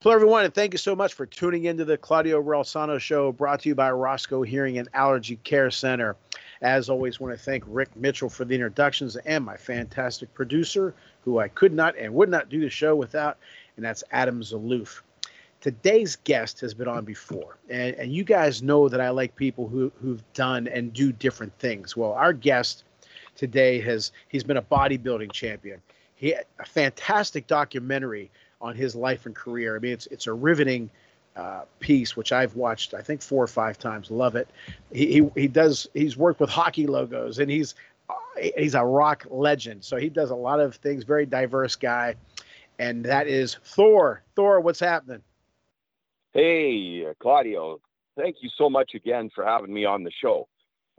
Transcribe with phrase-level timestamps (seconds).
[0.00, 3.62] Hello, everyone, and thank you so much for tuning into the Claudio Reilsono Show, brought
[3.62, 6.14] to you by Roscoe Hearing and Allergy Care Center.
[6.62, 11.40] As always, want to thank Rick Mitchell for the introductions and my fantastic producer, who
[11.40, 13.38] I could not and would not do the show without,
[13.74, 15.00] and that's Adam Zaloof.
[15.60, 19.66] Today's guest has been on before, and, and you guys know that I like people
[19.66, 21.96] who, who've done and do different things.
[21.96, 22.84] Well, our guest
[23.34, 25.82] today has he's been a bodybuilding champion.
[26.14, 29.76] He a fantastic documentary on his life and career.
[29.76, 30.90] I mean, it's it's a riveting
[31.36, 34.10] uh, piece which I've watched I think four or five times.
[34.10, 34.48] Love it.
[34.92, 37.74] He he, he does he's worked with hockey logos and he's
[38.10, 38.14] uh,
[38.56, 39.84] he's a rock legend.
[39.84, 41.04] So he does a lot of things.
[41.04, 42.14] Very diverse guy,
[42.78, 44.22] and that is Thor.
[44.34, 45.22] Thor, what's happening?
[46.32, 47.80] Hey, Claudio.
[48.16, 50.48] Thank you so much again for having me on the show.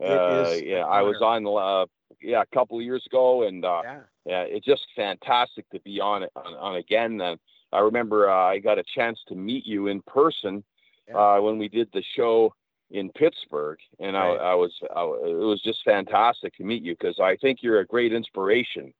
[0.02, 1.84] Uh, yeah, I was on uh,
[2.22, 4.00] yeah a couple of years ago, and uh, yeah.
[4.26, 4.42] yeah.
[4.42, 7.20] it's just fantastic to be on on, on again.
[7.20, 7.38] And
[7.72, 10.62] I remember uh, I got a chance to meet you in person
[11.08, 11.16] yeah.
[11.16, 12.54] uh, when we did the show
[12.90, 14.36] in Pittsburgh, and right.
[14.36, 17.80] I, I, was I, it was just fantastic to meet you because I think you're
[17.80, 18.92] a great inspiration,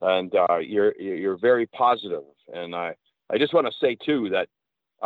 [0.00, 2.24] and uh, you're you're very positive.
[2.52, 2.94] And I
[3.30, 4.48] I just want to say too that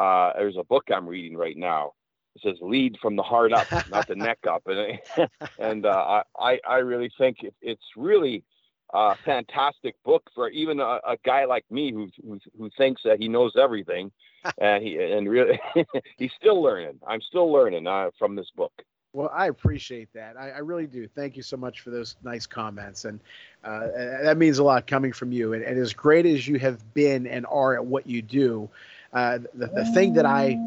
[0.00, 1.92] uh, there's a book I'm reading right now.
[2.34, 4.98] It says "lead from the heart up, not the neck up," and
[5.58, 8.44] and uh, I I really think it's really
[8.92, 13.18] a fantastic book for even a, a guy like me who, who, who thinks that
[13.18, 14.10] he knows everything,
[14.58, 15.60] and he and really
[16.18, 16.98] he's still learning.
[17.06, 18.72] I'm still learning uh, from this book.
[19.14, 20.38] Well, I appreciate that.
[20.38, 21.06] I, I, really do.
[21.06, 23.20] Thank you so much for those nice comments, and
[23.62, 23.88] uh,
[24.22, 25.52] that means a lot coming from you.
[25.52, 28.70] And, and, as great as you have been and are at what you do,
[29.12, 30.58] uh, the, the thing that I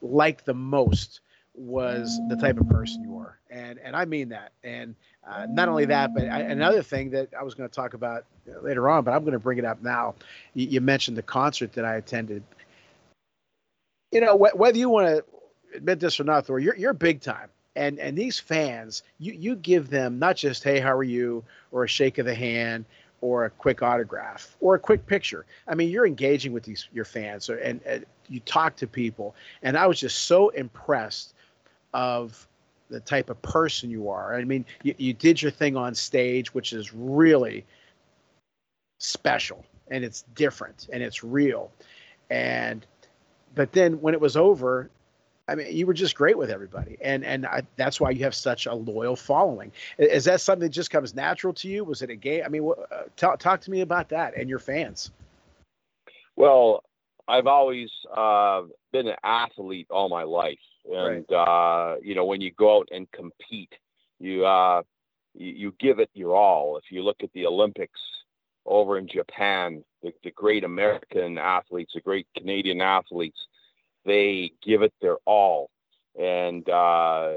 [0.00, 1.20] like the most
[1.54, 4.52] was the type of person you are, and and I mean that.
[4.62, 4.94] And
[5.26, 8.24] uh, not only that, but I, another thing that I was going to talk about
[8.62, 10.14] later on, but I'm going to bring it up now.
[10.54, 12.42] You, you mentioned the concert that I attended.
[14.12, 15.24] You know, wh- whether you want to
[15.76, 17.48] admit this or not, Thor, you're you're big time.
[17.74, 21.84] And and these fans, you you give them not just hey, how are you, or
[21.84, 22.84] a shake of the hand,
[23.20, 25.46] or a quick autograph, or a quick picture.
[25.66, 29.34] I mean, you're engaging with these your fans, and, and you talk to people.
[29.62, 31.34] And I was just so impressed
[31.94, 32.46] of
[32.88, 34.36] the type of person you are.
[34.36, 37.64] I mean, you, you did your thing on stage, which is really
[38.98, 41.70] special and it's different and it's real.
[42.30, 42.86] And
[43.54, 44.90] but then when it was over,
[45.48, 48.34] I mean, you were just great with everybody, and and I, that's why you have
[48.34, 49.70] such a loyal following.
[49.96, 51.84] Is that something that just comes natural to you?
[51.84, 52.42] Was it a game?
[52.44, 55.10] I mean, uh, talk talk to me about that and your fans.
[56.34, 56.82] Well,
[57.28, 58.62] I've always uh,
[58.92, 61.32] been an athlete all my life, and right.
[61.32, 63.72] uh, you know when you go out and compete,
[64.18, 64.82] you, uh,
[65.34, 66.76] you, you give it your all.
[66.76, 68.00] If you look at the Olympics
[68.64, 73.46] over in Japan, the, the great American athletes, the great Canadian athletes,
[74.06, 75.70] they give it their all,
[76.18, 77.34] and uh,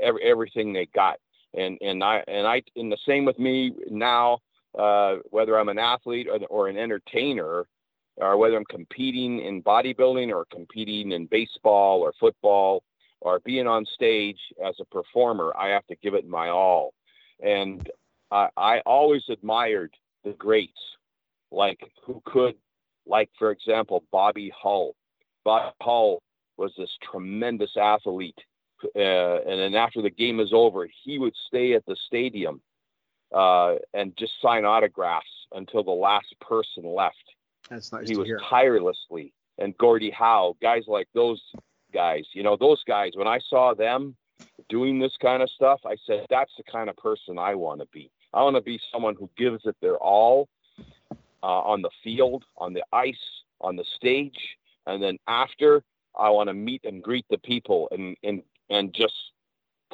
[0.00, 1.18] every, everything they got.
[1.56, 4.38] And and I and I and the same with me now.
[4.76, 7.64] Uh, whether I'm an athlete or, or an entertainer,
[8.16, 12.82] or whether I'm competing in bodybuilding or competing in baseball or football
[13.20, 16.92] or being on stage as a performer, I have to give it my all.
[17.40, 17.88] And
[18.30, 19.94] I, I always admired
[20.24, 20.80] the greats,
[21.50, 22.56] like who could,
[23.06, 24.94] like for example, Bobby Hull.
[25.44, 26.22] Bobby Hull
[26.56, 28.38] was this tremendous athlete,
[28.96, 32.60] uh, and then after the game is over, he would stay at the stadium
[33.34, 37.34] uh, and just sign autographs until the last person left
[37.70, 38.08] that's nice.
[38.08, 38.40] He was hear.
[38.48, 41.40] tirelessly, and Gordie Howe, guys like those
[41.92, 42.24] guys.
[42.32, 43.12] You know, those guys.
[43.14, 44.16] When I saw them
[44.68, 47.86] doing this kind of stuff, I said, "That's the kind of person I want to
[47.86, 48.10] be.
[48.32, 50.48] I want to be someone who gives it their all
[51.42, 53.14] uh, on the field, on the ice,
[53.60, 55.82] on the stage, and then after,
[56.18, 59.14] I want to meet and greet the people and and and just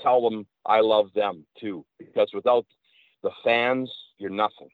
[0.00, 1.84] tell them I love them too.
[1.98, 2.66] Because without
[3.22, 4.68] the fans, you're nothing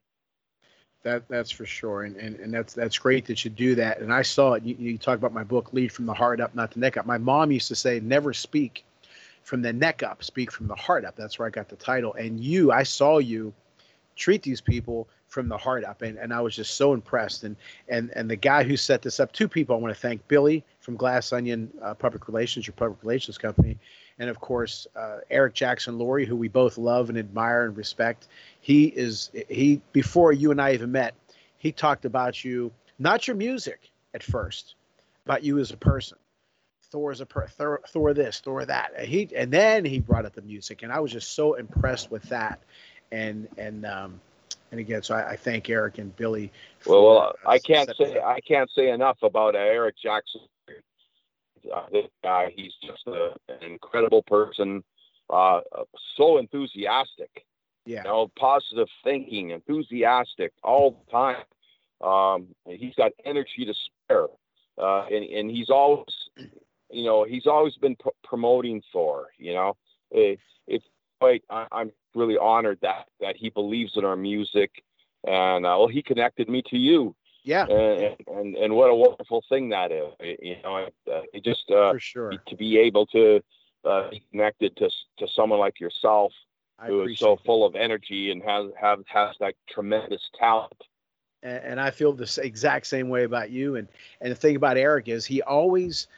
[1.07, 4.01] that that's for sure, and, and and that's that's great that you do that.
[4.01, 4.65] And I saw it.
[4.65, 7.07] You, you talk about my book, "Lead from the Heart Up, Not the Neck Up."
[7.07, 8.85] My mom used to say, "Never speak
[9.45, 12.15] from the neck up, speak from the heart up." That's where I got the title.
[12.15, 13.55] And you, I saw you
[14.17, 16.01] treat these people from the heart up.
[16.01, 17.45] And, and I was just so impressed.
[17.45, 17.57] And,
[17.91, 20.65] and, and the guy who set this up, two people I want to thank Billy
[20.81, 23.77] from Glass Onion uh, Public Relations, your public relations company.
[24.19, 28.29] And of course, uh, Eric Jackson Lurie, who we both love and admire and respect.
[28.63, 31.13] He is, he, before you and I even met,
[31.59, 34.75] he talked about you, not your music at first,
[35.27, 36.17] about you as a person.
[36.91, 38.93] Thor is a per, Thor, Thor this, Thor that.
[38.97, 42.11] And he and then he brought up the music, and I was just so impressed
[42.11, 42.61] with that.
[43.13, 44.21] And and um,
[44.71, 46.53] and again, so I, I thank Eric and Billy.
[46.81, 50.43] For, well, well, I can't say I can't say enough about uh, Eric Jackson.
[51.75, 54.85] Uh, this guy, he's just a, an incredible person.
[55.29, 55.61] Uh,
[56.17, 57.45] so enthusiastic.
[57.85, 57.99] Yeah.
[57.99, 61.45] You know, positive thinking, enthusiastic all the time.
[62.01, 64.27] Um, he's got energy to spare,
[64.77, 66.05] uh, and and he's always,
[66.91, 69.29] you know, he's always been p- promoting Thor.
[69.39, 69.77] You know,
[70.11, 70.85] it, it's
[71.21, 71.43] quite.
[71.51, 74.83] I, am really honored that that he believes in our music,
[75.27, 77.15] and uh, well, he connected me to you.
[77.45, 80.13] Yeah, and and, and what a wonderful thing that is.
[80.21, 83.41] You know, uh, it just uh, for sure to be able to
[83.85, 86.33] uh, be connected to to someone like yourself,
[86.87, 87.45] who is so that.
[87.45, 90.83] full of energy and has have has that tremendous talent
[91.47, 93.77] and I feel the exact same way about you.
[93.77, 93.89] And
[94.21, 96.09] and the thing about Eric is he always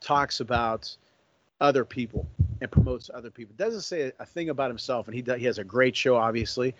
[0.00, 0.96] talks about
[1.60, 2.26] other people
[2.60, 3.54] and promotes other people.
[3.56, 5.06] Doesn't say a thing about himself.
[5.06, 6.74] And he does, he has a great show, obviously,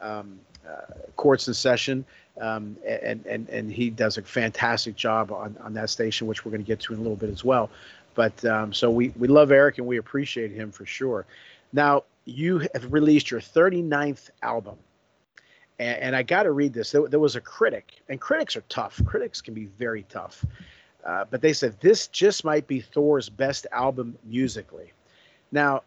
[0.00, 0.38] um,
[0.68, 2.04] uh, Courts in Session,
[2.40, 6.50] um, and and and he does a fantastic job on on that station, which we're
[6.50, 7.70] going to get to in a little bit as well.
[8.14, 11.26] But um, so we we love Eric and we appreciate him for sure.
[11.72, 14.76] Now you have released your 39th album
[15.80, 16.92] and, and I got to read this.
[16.92, 19.00] There, there, was a critic, and critics are tough.
[19.04, 20.44] Critics can be very tough.
[21.04, 24.92] Uh, but they said this just might be Thor's best album musically.
[25.52, 25.82] Now,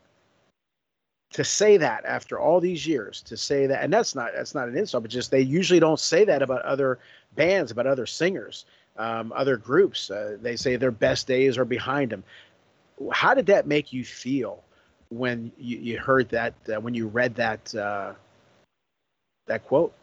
[1.34, 4.68] to say that after all these years, to say that, and that's not that's not
[4.68, 7.00] an insult, but just they usually don't say that about other
[7.36, 8.66] bands, about other singers,
[8.98, 10.12] um, other groups.
[10.12, 12.24] Uh, they say their best days are behind them.
[13.12, 14.64] How did that make you feel
[15.10, 16.54] when you, you heard that?
[16.70, 18.14] Uh, when you read that uh,
[19.48, 19.94] that quote?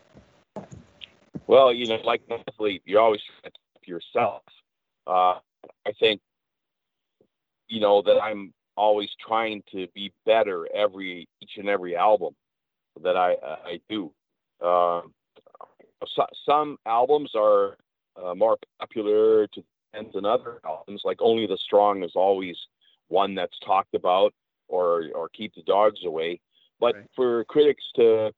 [1.47, 3.21] Well, you know, like an athlete, you always
[3.87, 4.43] yourself.
[5.11, 5.39] Uh,
[5.87, 6.21] I think,
[7.69, 12.35] you know, that I'm always trying to be better every each and every album
[13.03, 14.13] that I I do.
[14.65, 15.03] Uh,
[16.15, 17.77] so, some albums are
[18.23, 21.03] uh, more popular to fans than other albums.
[21.05, 22.57] Like Only the Strong is always
[23.09, 24.33] one that's talked about,
[24.69, 26.41] or or Keep the Dogs Away.
[26.79, 27.05] But right.
[27.17, 28.31] for critics to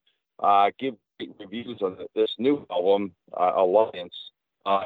[0.43, 0.95] uh, give
[1.39, 4.15] reviews on this new album, uh, Alliance.
[4.65, 4.85] Uh,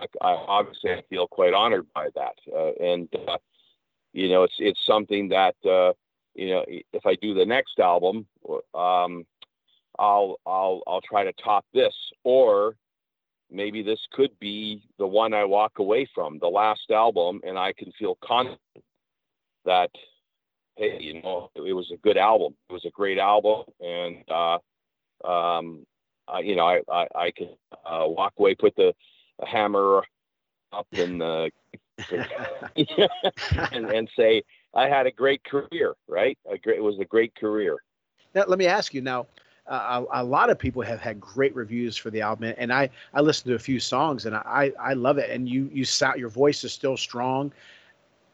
[0.00, 3.38] I, I, obviously I feel quite honored by that, uh, and uh,
[4.12, 5.92] you know it's it's something that uh,
[6.34, 8.26] you know if I do the next album,
[8.74, 9.24] um,
[9.98, 12.76] I'll I'll I'll try to top this, or
[13.50, 17.72] maybe this could be the one I walk away from, the last album, and I
[17.72, 18.60] can feel confident
[19.64, 19.90] that
[20.76, 22.54] hey, you know, it was a good album.
[22.68, 24.58] It was a great album, and uh,
[25.26, 25.86] um,
[26.42, 28.92] you know, I, I, I can uh, walk away, put the
[29.42, 30.02] hammer
[30.72, 31.48] up and, uh,
[33.72, 34.42] and, and say,
[34.74, 36.36] I had a great career, right?
[36.50, 37.78] A great, it was a great career.
[38.34, 39.26] Now, let me ask you now,
[39.66, 42.90] uh, a, a, lot of people have had great reviews for the album, and I
[43.14, 45.30] I listened to a few songs, and I I love it.
[45.30, 47.50] And you you sound your voice is still strong,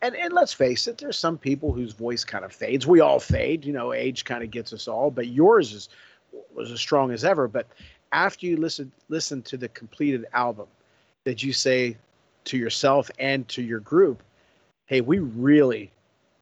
[0.02, 2.86] and and let's face it, there's some people whose voice kind of fades.
[2.86, 5.88] We all fade, you know, age kind of gets us all, but yours is
[6.52, 7.46] was as strong as ever.
[7.46, 7.68] But
[8.10, 10.66] after you listen listen to the completed album,
[11.24, 11.96] did you say
[12.44, 14.22] to yourself and to your group,
[14.86, 15.90] "Hey, we really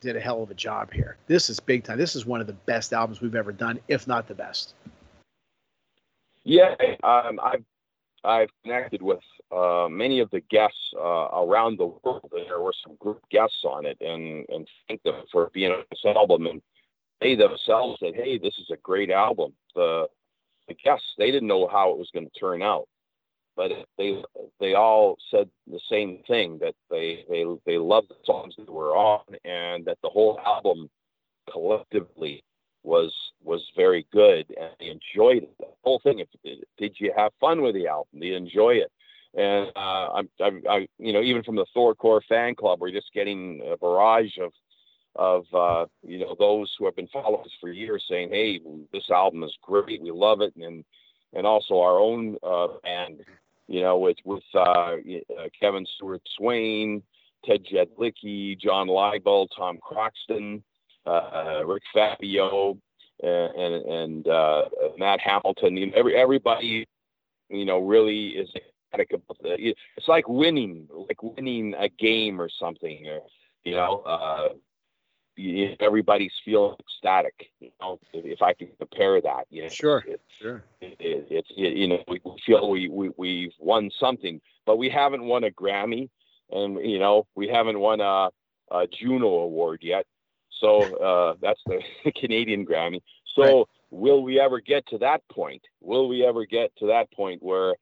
[0.00, 1.16] did a hell of a job here.
[1.26, 1.98] This is big time.
[1.98, 4.74] This is one of the best albums we've ever done, if not the best."
[6.44, 7.64] Yeah, um, I've
[8.24, 9.20] I've connected with
[9.50, 12.30] uh, many of the guests uh, around the world.
[12.32, 16.04] There were some group guests on it, and and thank them for being on this
[16.04, 16.46] album.
[16.46, 16.62] And
[17.20, 20.08] they themselves said, "Hey, this is a great album." The
[20.68, 22.88] the guests they didn't know how it was going to turn out,
[23.58, 24.22] but they
[24.60, 28.96] they all said the same thing that they they they loved the songs that were
[28.96, 30.88] on, and that the whole album
[31.52, 32.44] collectively
[32.84, 33.12] was
[33.42, 35.50] was very good, and they enjoyed it.
[35.58, 36.20] The whole thing.
[36.20, 36.28] If,
[36.78, 38.20] did you have fun with the album?
[38.20, 38.92] Did you enjoy it?
[39.34, 42.92] And uh, I'm, I'm, I, you know, even from the Thor Core fan club, we're
[42.92, 44.52] just getting a barrage of
[45.16, 48.60] of uh, you know those who have been following us for years saying, "Hey,
[48.92, 50.00] this album is great.
[50.00, 50.84] We love it," and
[51.34, 53.24] and also our own uh, band,
[53.68, 54.96] you know, with with uh, uh
[55.58, 57.02] Kevin Stewart Swain,
[57.44, 60.62] Ted Jedlicki, John Leibel, Tom Croxton,
[61.06, 62.78] uh, Rick Fabio,
[63.22, 64.64] and and, uh,
[64.96, 65.76] Matt Hamilton.
[65.76, 66.86] You know, every everybody,
[67.50, 69.36] you know, really is ecstatic about.
[69.42, 73.06] It's like winning, like winning a game or something.
[73.06, 73.20] Or,
[73.64, 74.02] you know,
[75.80, 77.50] everybody's feeling ecstatic.
[77.60, 80.64] You know, if I can compare that, you know, sure, it, sure.
[80.80, 85.24] It, it, it's you know we feel we, we we've won something, but we haven't
[85.24, 86.08] won a Grammy,
[86.50, 88.30] and you know we haven't won a,
[88.70, 90.06] a Juno award yet.
[90.60, 91.82] So uh, that's the
[92.20, 93.00] Canadian Grammy.
[93.34, 93.66] So right.
[93.90, 95.62] will we ever get to that point?
[95.80, 97.74] Will we ever get to that point where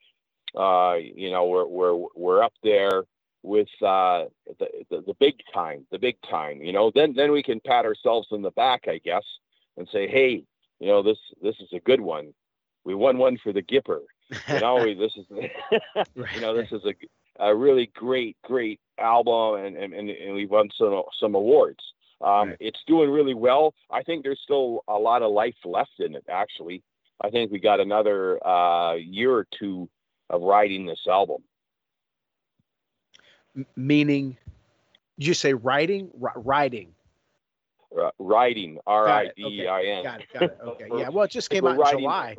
[0.54, 3.04] uh, you know we're we're we're up there
[3.46, 4.24] with uh,
[4.58, 6.60] the, the, the big time, the big time.
[6.60, 9.24] You know, then then we can pat ourselves in the back, I guess,
[9.76, 10.42] and say, hey,
[10.80, 12.34] you know, this this is a good one.
[12.84, 14.00] We won one for the Gipper.
[14.48, 15.26] You know, we, this is
[16.34, 20.68] you know this is a, a really great great album, and and, and we've won
[20.76, 21.82] some some awards.
[22.20, 22.56] Um, right.
[22.60, 23.74] It's doing really well.
[23.90, 26.24] I think there's still a lot of life left in it.
[26.28, 26.82] Actually,
[27.20, 29.88] I think we got another uh, year or two
[30.30, 31.42] of writing this album
[33.76, 34.36] meaning
[35.18, 36.92] did you say writing writing
[38.00, 41.98] uh, writing r-i-d-i-n got it, got it okay yeah well it just came out in
[41.98, 42.36] july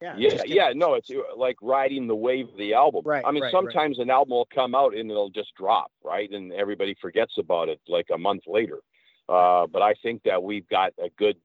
[0.00, 0.72] yeah, yeah, yeah.
[0.74, 3.02] No, it's uh, like riding the wave of the album.
[3.04, 3.24] Right.
[3.26, 4.04] I mean, right, sometimes right.
[4.04, 7.80] an album will come out and it'll just drop, right, and everybody forgets about it
[7.88, 8.80] like a month later.
[9.26, 11.36] Uh, but I think that we've got a good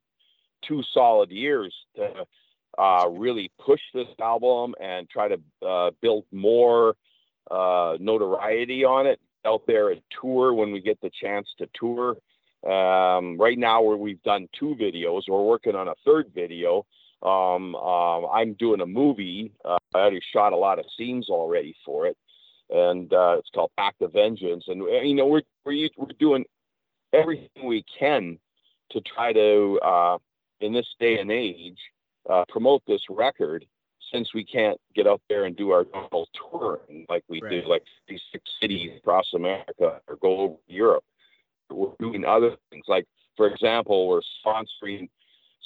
[0.62, 2.26] two solid years to
[2.78, 6.94] uh, really push this album and try to uh, build more
[7.50, 12.16] uh, notoriety on it out there at tour when we get the chance to tour.
[12.64, 16.86] Um, right now, where we've done two videos, we're working on a third video.
[17.22, 19.52] Um, uh, I'm doing a movie.
[19.64, 22.16] Uh, I already shot a lot of scenes already for it,
[22.70, 24.64] and uh, it's called Act of Vengeance.
[24.68, 26.44] And uh, you know, we're we're, we're doing
[27.12, 28.38] everything we can
[28.92, 30.18] to try to, uh,
[30.60, 31.78] in this day and age,
[32.28, 33.64] uh, promote this record
[34.12, 37.62] since we can't get out there and do our normal touring like we right.
[37.62, 41.04] do, like these six cities across America or go over Europe,
[41.70, 42.84] we're doing other things.
[42.88, 45.08] Like, for example, we're sponsoring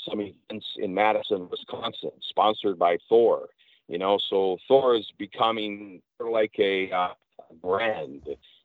[0.09, 3.49] some events in Madison, Wisconsin, sponsored by Thor.
[3.88, 7.15] You know, so Thor is becoming like a uh,
[7.62, 8.23] brand,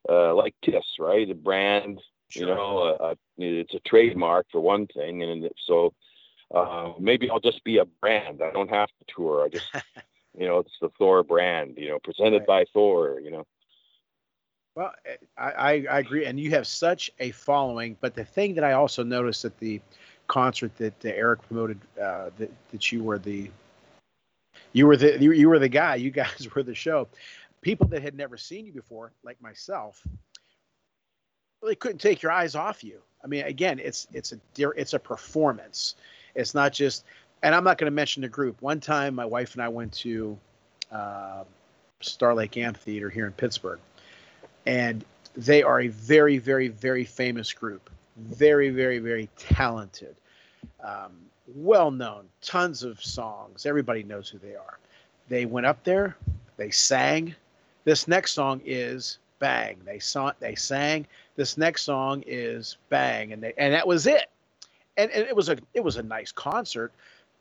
[0.10, 1.30] uh, like Kiss, right?
[1.30, 2.00] A brand.
[2.30, 2.48] Sure.
[2.48, 5.94] You know, uh, it's a trademark for one thing, and so
[6.54, 8.42] uh, maybe I'll just be a brand.
[8.42, 9.46] I don't have to tour.
[9.46, 9.66] I just,
[10.38, 11.76] you know, it's the Thor brand.
[11.78, 12.48] You know, presented right.
[12.48, 13.20] by Thor.
[13.20, 13.48] You know.
[14.76, 14.94] Well,
[15.38, 17.98] I, I agree, and you have such a following.
[18.00, 19.82] But the thing that I also noticed at the
[20.28, 23.52] concert that uh, Eric promoted, uh, that, that you were the,
[24.72, 25.96] you were the you, you were the guy.
[25.96, 27.08] You guys were the show.
[27.62, 30.02] People that had never seen you before, like myself,
[31.62, 33.02] really couldn't take your eyes off you.
[33.24, 34.40] I mean, again, it's it's a
[34.78, 35.96] it's a performance.
[36.36, 37.04] It's not just,
[37.44, 38.62] and I'm not going to mention the group.
[38.62, 40.38] One time, my wife and I went to
[40.92, 41.44] uh,
[42.02, 43.80] Star Lake Amphitheater here in Pittsburgh,
[44.66, 45.04] and
[45.36, 47.90] they are a very, very, very famous group.
[48.18, 50.16] Very, very, very talented,
[50.84, 51.14] um,
[51.56, 53.66] well known, tons of songs.
[53.66, 54.78] Everybody knows who they are.
[55.30, 56.18] They went up there,
[56.58, 57.34] they sang.
[57.86, 59.78] This next song is bang.
[59.86, 61.08] They saw they sang.
[61.36, 64.30] This next song is bang, and they and that was it
[64.98, 66.92] and, and it was a it was a nice concert,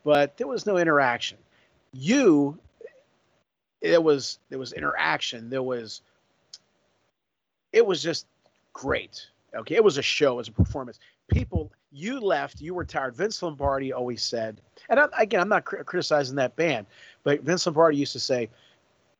[0.04, 1.38] but there was no interaction.
[1.92, 2.58] You,
[3.80, 5.50] it was there was interaction.
[5.50, 6.02] There was.
[7.72, 8.26] It was just
[8.72, 9.26] great.
[9.54, 10.98] Okay, it was a show, it was a performance.
[11.28, 13.16] People, you left, you were tired.
[13.16, 16.86] Vince Lombardi always said, and I, again, I'm not cr- criticizing that band,
[17.24, 18.48] but Vince Lombardi used to say,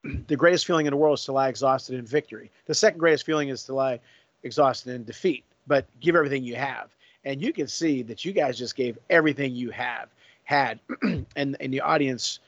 [0.28, 2.50] the greatest feeling in the world is to lie exhausted in victory.
[2.66, 4.00] The second greatest feeling is to lie
[4.44, 6.90] exhausted in defeat, but give everything you have
[7.24, 10.08] and you can see that you guys just gave everything you have
[10.44, 12.40] had, and and the audience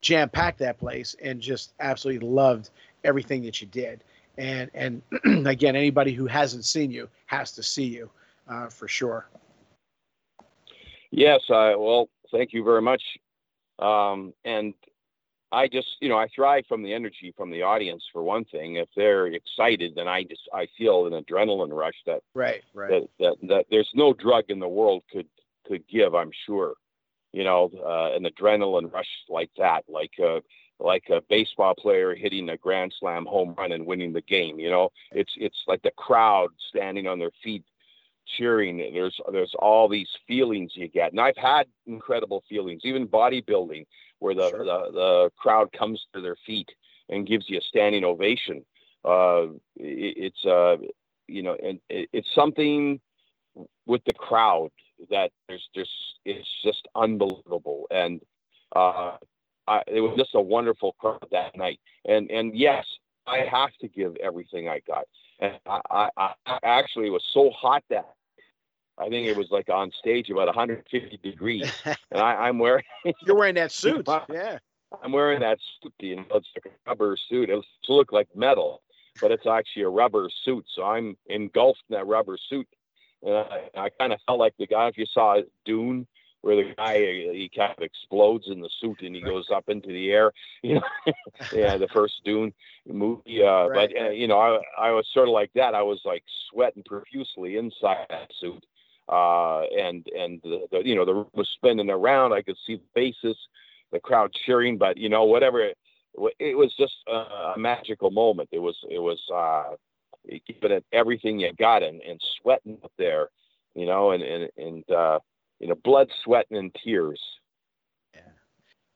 [0.00, 2.70] jam packed that place and just absolutely loved
[3.04, 4.04] everything that you did.
[4.36, 5.02] And and
[5.46, 8.10] again, anybody who hasn't seen you has to see you
[8.48, 9.28] uh, for sure.
[11.10, 13.02] Yes, I well, thank you very much.
[13.78, 14.74] Um, and
[15.50, 18.76] I just, you know, I thrive from the energy from the audience for one thing.
[18.76, 22.90] If they're excited, then I just I feel an adrenaline rush that right, right.
[22.90, 25.26] That, that, that there's no drug in the world could
[25.66, 26.14] could give.
[26.14, 26.74] I'm sure,
[27.32, 30.42] you know, uh, an adrenaline rush like that, like a
[30.80, 34.58] like a baseball player hitting a grand slam home run and winning the game.
[34.58, 37.64] You know, it's it's like the crowd standing on their feet
[38.36, 38.76] cheering.
[38.76, 43.86] There's there's all these feelings you get, and I've had incredible feelings, even bodybuilding
[44.18, 44.64] where the, sure.
[44.64, 46.68] the, the crowd comes to their feet
[47.08, 48.64] and gives you a standing ovation.
[49.04, 49.46] Uh,
[49.76, 50.76] it, it's uh,
[51.26, 53.00] you know, and it, it's something
[53.86, 54.70] with the crowd
[55.10, 55.90] that there's just
[56.24, 58.20] it's just unbelievable, and
[58.74, 59.16] uh,
[59.66, 61.80] I, it was just a wonderful crowd that night.
[62.04, 62.84] And and yes,
[63.26, 65.04] I have to give everything I got.
[65.40, 68.14] And I, I, I actually was so hot that
[68.98, 72.84] I think it was like on stage about 150 degrees, and I, am wearing.
[73.26, 74.58] You're wearing that suit, yeah.
[75.02, 75.92] I'm wearing that suit.
[76.00, 77.50] You know, it's like a rubber suit.
[77.50, 78.82] It looks like metal,
[79.20, 80.64] but it's actually a rubber suit.
[80.74, 82.66] So I'm engulfed in that rubber suit,
[83.22, 84.88] and I, I kind of felt like the guy.
[84.88, 86.06] If you saw Dune,
[86.40, 89.88] where the guy he kind of explodes in the suit and he goes up into
[89.88, 90.32] the air.
[90.62, 91.12] You know,
[91.52, 92.52] yeah, the first Dune
[92.86, 93.42] movie.
[93.42, 93.90] Uh, right.
[93.94, 95.74] But uh, you know, I I was sort of like that.
[95.74, 98.64] I was like sweating profusely inside that suit,
[99.08, 102.32] uh, and and the, the you know the room was spinning around.
[102.32, 103.36] I could see the faces,
[103.92, 104.78] the crowd cheering.
[104.78, 105.60] But you know, whatever.
[105.60, 105.76] It,
[106.40, 108.48] it was just a, a magical moment.
[108.52, 109.76] It was it was uh,
[110.46, 113.28] giving it everything you got and, and sweating up there,
[113.74, 115.20] you know, and and and uh,
[115.60, 117.20] you know, blood, sweat, and tears.
[118.14, 118.20] Yeah.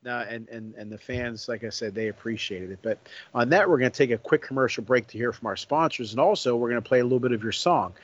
[0.05, 2.79] No, and, and, and the fans, like I said, they appreciated it.
[2.83, 2.99] But
[3.35, 6.13] on that, we're going to take a quick commercial break to hear from our sponsors.
[6.13, 7.95] And also, we're going to play a little bit of your song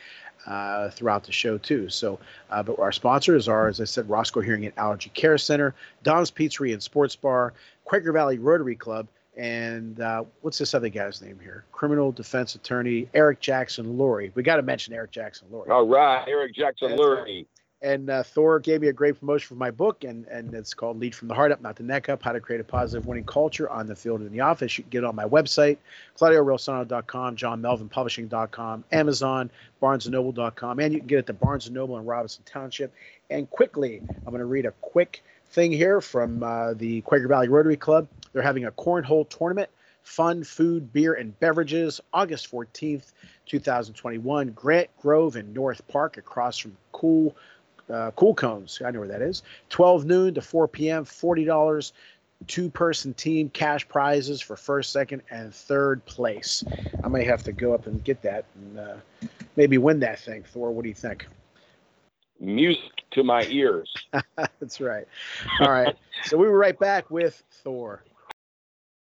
[0.46, 1.88] uh, throughout the show, too.
[1.88, 2.18] So,
[2.50, 6.30] uh, but our sponsors are, as I said, Roscoe Hearing and Allergy Care Center, Dom's
[6.30, 7.52] Pizzeria and Sports Bar,
[7.84, 11.64] Quaker Valley Rotary Club, and uh, what's this other guy's name here?
[11.70, 14.32] Criminal defense attorney Eric Jackson Lurie.
[14.34, 15.70] We got to mention Eric Jackson Lurie.
[15.70, 17.46] All right, Eric Jackson Lurie.
[17.80, 20.98] And uh, Thor gave me a great promotion for my book, and, and it's called
[20.98, 23.24] Lead from the Heart Up, Not the Neck Up How to Create a Positive Winning
[23.24, 24.76] Culture on the Field and in the Office.
[24.76, 25.78] You can get it on my website,
[26.18, 32.42] ClaudioReilsono.com, JohnMelvinPublishing.com, Amazon, BarnesandNoble.com, and you can get it at Barnes and Noble in Robinson
[32.44, 32.92] Township.
[33.30, 37.48] And quickly, I'm going to read a quick thing here from uh, the Quaker Valley
[37.48, 38.08] Rotary Club.
[38.32, 39.70] They're having a cornhole tournament
[40.08, 43.12] fun food, beer, and beverages August 14th,
[43.44, 47.36] 2021, Grant Grove in North Park across from Cool
[47.90, 48.80] uh, Cool Cones.
[48.84, 49.42] I know where that is.
[49.70, 51.04] 12 noon to 4 p.m.
[51.04, 51.92] $40
[52.46, 56.64] two person team cash prizes for first, second, and third place.
[57.02, 58.96] I may have to go up and get that and uh,
[59.56, 60.44] maybe win that thing.
[60.44, 61.26] Thor, what do you think?
[62.40, 63.92] Music to my ears.
[64.60, 65.06] That's right.
[65.60, 65.96] All right.
[66.24, 68.04] so we were right back with Thor.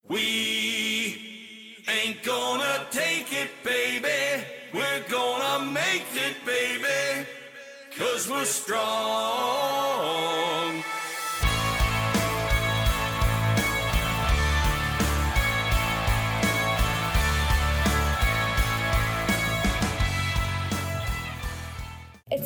[0.07, 4.43] We ain't gonna take it, baby.
[4.73, 7.27] We're gonna make it, baby.
[7.99, 8.79] Cause we're strong.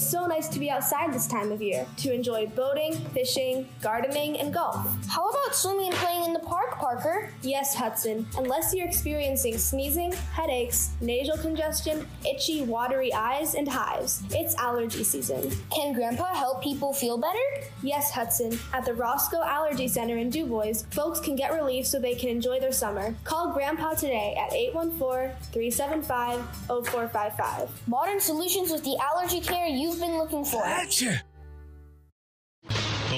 [0.03, 4.37] It's so nice to be outside this time of year to enjoy boating, fishing, gardening,
[4.37, 4.85] and golf.
[5.07, 7.31] How about swimming and playing in the park, Parker?
[7.41, 8.27] Yes, Hudson.
[8.37, 15.49] Unless you're experiencing sneezing, headaches, nasal congestion, itchy, watery eyes, and hives, it's allergy season.
[15.73, 17.39] Can Grandpa help people feel better?
[17.81, 18.59] Yes, Hudson.
[18.73, 22.59] At the Roscoe Allergy Center in DuBois, folks can get relief so they can enjoy
[22.59, 23.15] their summer.
[23.23, 27.87] Call Grandpa today at 814 375 0455.
[27.87, 30.61] Modern solutions with the allergy care you've been looking for.
[30.63, 31.23] Gotcha.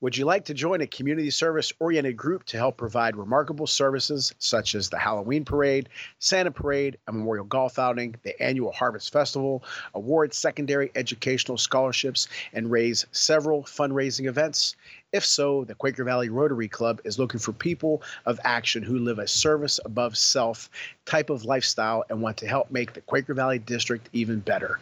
[0.00, 4.32] Would you like to join a community service oriented group to help provide remarkable services
[4.38, 5.88] such as the Halloween Parade,
[6.20, 12.70] Santa Parade, a memorial golf outing, the annual Harvest Festival, award secondary educational scholarships, and
[12.70, 14.76] raise several fundraising events?
[15.10, 19.18] If so, the Quaker Valley Rotary Club is looking for people of action who live
[19.18, 20.68] a service above self
[21.06, 24.78] type of lifestyle and want to help make the Quaker Valley District even better.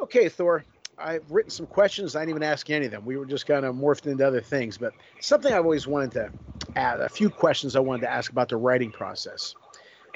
[0.00, 0.62] Okay, Thor,
[1.00, 2.16] I've written some questions.
[2.16, 3.04] I didn't even ask any of them.
[3.04, 4.78] We were just kind of morphed into other things.
[4.78, 6.30] But something I've always wanted to
[6.76, 9.54] add, a few questions I wanted to ask about the writing process.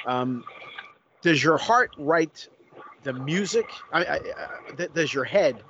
[0.07, 0.45] Um,
[1.23, 2.49] does your heart write
[3.05, 3.66] the music?
[3.92, 5.62] I, I, uh, does your head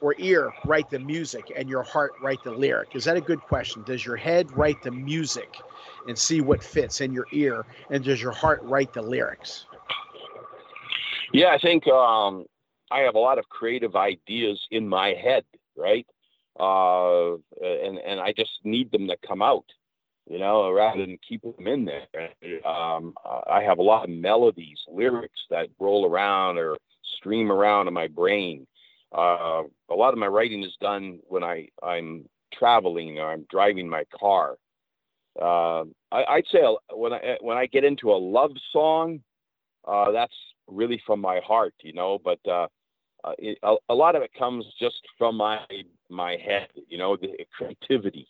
[0.00, 2.94] or ear write the music and your heart write the lyric?
[2.94, 3.82] Is that a good question?
[3.84, 5.56] Does your head write the music
[6.08, 7.64] and see what fits in your ear?
[7.90, 9.66] And does your heart write the lyrics?
[11.32, 12.46] Yeah, I think um,
[12.92, 15.44] I have a lot of creative ideas in my head,
[15.76, 16.06] right?
[16.58, 19.64] Uh, and and I just need them to come out,
[20.28, 22.06] you know, rather than keep them in there.
[22.66, 23.14] Um,
[23.50, 26.76] I have a lot of melodies, lyrics that roll around or
[27.16, 28.66] stream around in my brain.
[29.16, 33.88] Uh, a lot of my writing is done when I I'm traveling or I'm driving
[33.88, 34.56] my car.
[35.40, 36.60] Uh, I, would say
[36.92, 39.20] when I when I get into a love song,
[39.88, 42.18] uh, that's really from my heart, you know.
[42.22, 42.68] But uh,
[43.24, 45.60] uh, it, a, a, lot of it comes just from my
[46.08, 48.26] my head, you know, the creativity.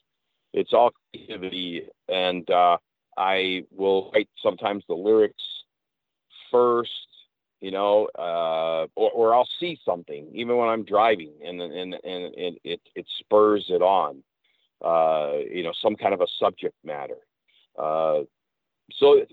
[0.52, 2.76] It's all creativity, and uh,
[3.16, 5.42] I will write sometimes the lyrics
[6.50, 6.90] first,
[7.60, 12.34] you know, uh, or, or I'll see something even when I'm driving, and and and,
[12.34, 14.22] and it it spurs it on,
[14.84, 17.18] uh, you know, some kind of a subject matter.
[17.78, 18.20] Uh,
[18.98, 19.24] so,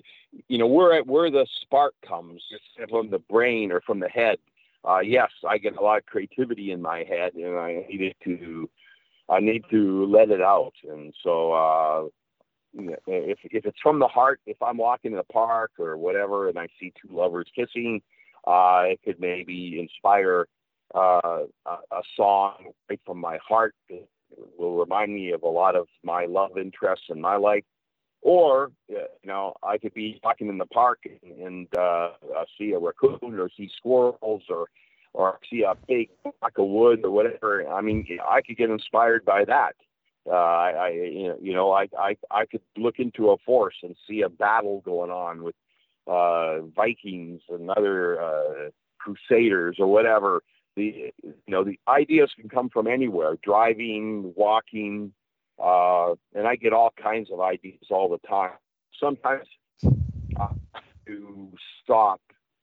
[0.48, 2.42] you know, where where the spark comes
[2.90, 4.38] from the brain or from the head
[4.88, 8.70] uh, yes, I get a lot of creativity in my head, and I needed to,
[9.30, 10.74] I need to let it out.
[10.90, 12.08] And so, uh,
[13.08, 16.58] if if it's from the heart, if I'm walking in the park or whatever, and
[16.58, 18.02] I see two lovers kissing,
[18.46, 20.48] uh, it could maybe inspire
[20.96, 23.76] uh, a, a song right from my heart.
[23.90, 24.08] It
[24.58, 27.64] will remind me of a lot of my love interests in my life.
[28.22, 32.10] Or, you know, I could be walking in the park and, uh,
[32.58, 34.68] see a raccoon or see squirrels or
[35.14, 37.68] or see a big block of wood or whatever.
[37.68, 39.76] I mean, I could get inspired by that.
[40.28, 40.90] Uh, I, I,
[41.42, 45.10] you know, I, I, I could look into a forest and see a battle going
[45.10, 45.56] on with
[46.06, 50.44] uh, Vikings and other uh, Crusaders or whatever.
[50.76, 55.14] The, you know, the ideas can come from anywhere: driving, walking,
[55.62, 58.52] uh, and I get all kinds of ideas all the time.
[59.00, 59.48] Sometimes
[61.06, 61.52] to
[61.84, 62.22] stop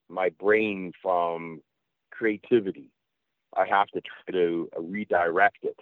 [0.08, 1.62] my brain from
[2.10, 2.90] creativity,
[3.56, 5.78] I have to try to redirect it.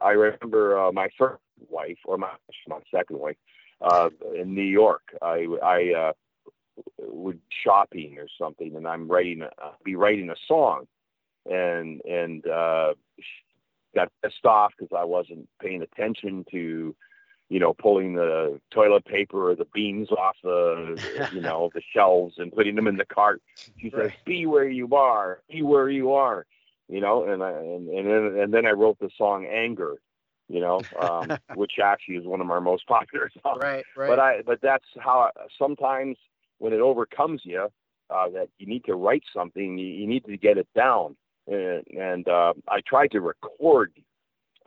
[0.00, 2.30] I remember uh, my first wife, or my
[2.66, 3.36] my second wife,
[3.80, 5.02] uh, in New York.
[5.20, 6.12] I I uh,
[6.98, 9.50] would shopping or something, and I'm writing, a,
[9.84, 10.86] be writing a song,
[11.44, 12.44] and and
[13.94, 16.94] got pissed off because I wasn't paying attention to,
[17.48, 22.34] you know, pulling the toilet paper or the beans off the, you know, the shelves
[22.38, 23.42] and putting them in the cart.
[23.80, 24.10] She right.
[24.10, 25.42] says, "Be where you are.
[25.50, 26.46] Be where you are."
[26.88, 29.96] You know, and I, and and then and then I wrote the song "Anger."
[30.48, 33.60] You know, um, which actually is one of my most popular songs.
[33.62, 34.08] Right, right.
[34.08, 36.16] But I, but that's how I, sometimes
[36.58, 37.68] when it overcomes you,
[38.10, 41.16] uh, that you need to write something, you, you need to get it down
[41.50, 43.92] and, and uh, I tried to record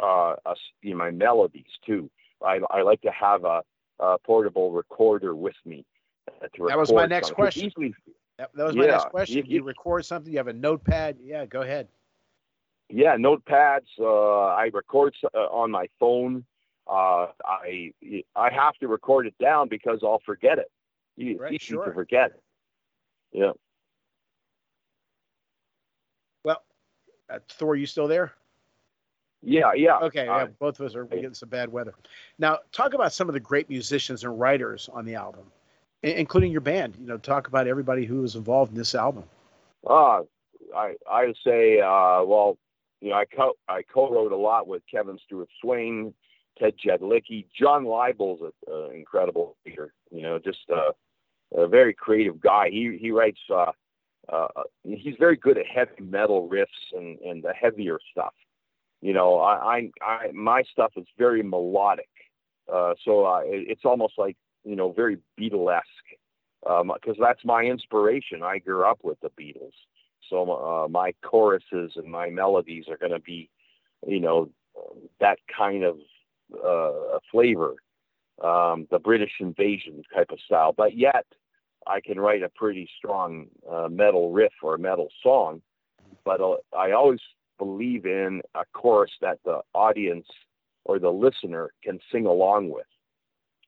[0.02, 2.10] uh, a, you know, my melodies too.
[2.46, 3.62] I, I like to have a,
[4.00, 5.86] a portable recorder with me.
[6.28, 7.67] Uh, that was my next question.
[7.67, 7.93] Easily,
[8.38, 9.38] that, that, was my yeah, next question.
[9.38, 10.32] You, you, record something?
[10.32, 11.17] You have a notepad?
[11.22, 11.88] Yeah, go ahead.
[12.89, 13.88] Yeah, notepads.
[14.00, 16.46] Uh, I record uh, on my phone.
[16.86, 17.93] Uh, I
[18.36, 20.69] I have to record it down because I'll forget it.
[21.15, 21.86] You, right, easy sure.
[21.86, 22.34] to forget.
[23.32, 23.52] Yeah.
[27.49, 28.34] Uh, Thor, you still there?
[29.41, 29.99] Yeah, yeah.
[29.99, 31.93] Okay, yeah, both of us are getting some bad weather.
[32.39, 35.43] Now, talk about some of the great musicians and writers on the album,
[36.01, 36.95] including your band.
[36.99, 39.25] You know, talk about everybody who was involved in this album.
[39.86, 40.21] Uh,
[40.73, 42.58] I I would say, uh, well,
[43.01, 46.13] you know, I co I co-wrote a lot with Kevin Stewart Swain,
[46.58, 49.93] Ted Jedlicki, John Leibel's an incredible writer.
[50.10, 50.93] You know, just uh,
[51.53, 52.69] a very creative guy.
[52.69, 53.73] He he writes uh,
[54.31, 54.47] uh,
[54.83, 58.33] he's very good at heavy metal riffs and, and the heavier stuff.
[59.01, 62.09] You know, I, I, I my stuff is very melodic,
[62.73, 65.81] uh, so uh, it, it's almost like you know very Beatlesque
[66.62, 68.41] because um, that's my inspiration.
[68.43, 69.73] I grew up with the Beatles,
[70.29, 73.49] so uh, my choruses and my melodies are going to be,
[74.07, 74.49] you know,
[75.19, 75.97] that kind of
[76.65, 77.75] uh, flavor,
[78.41, 81.25] um, the British invasion type of style, but yet
[81.88, 85.62] I can write a pretty strong uh, metal riff or a metal song,
[86.24, 87.19] but uh, I always
[87.58, 90.28] believe in a chorus that the audience
[90.86, 92.86] or the listener can sing along with.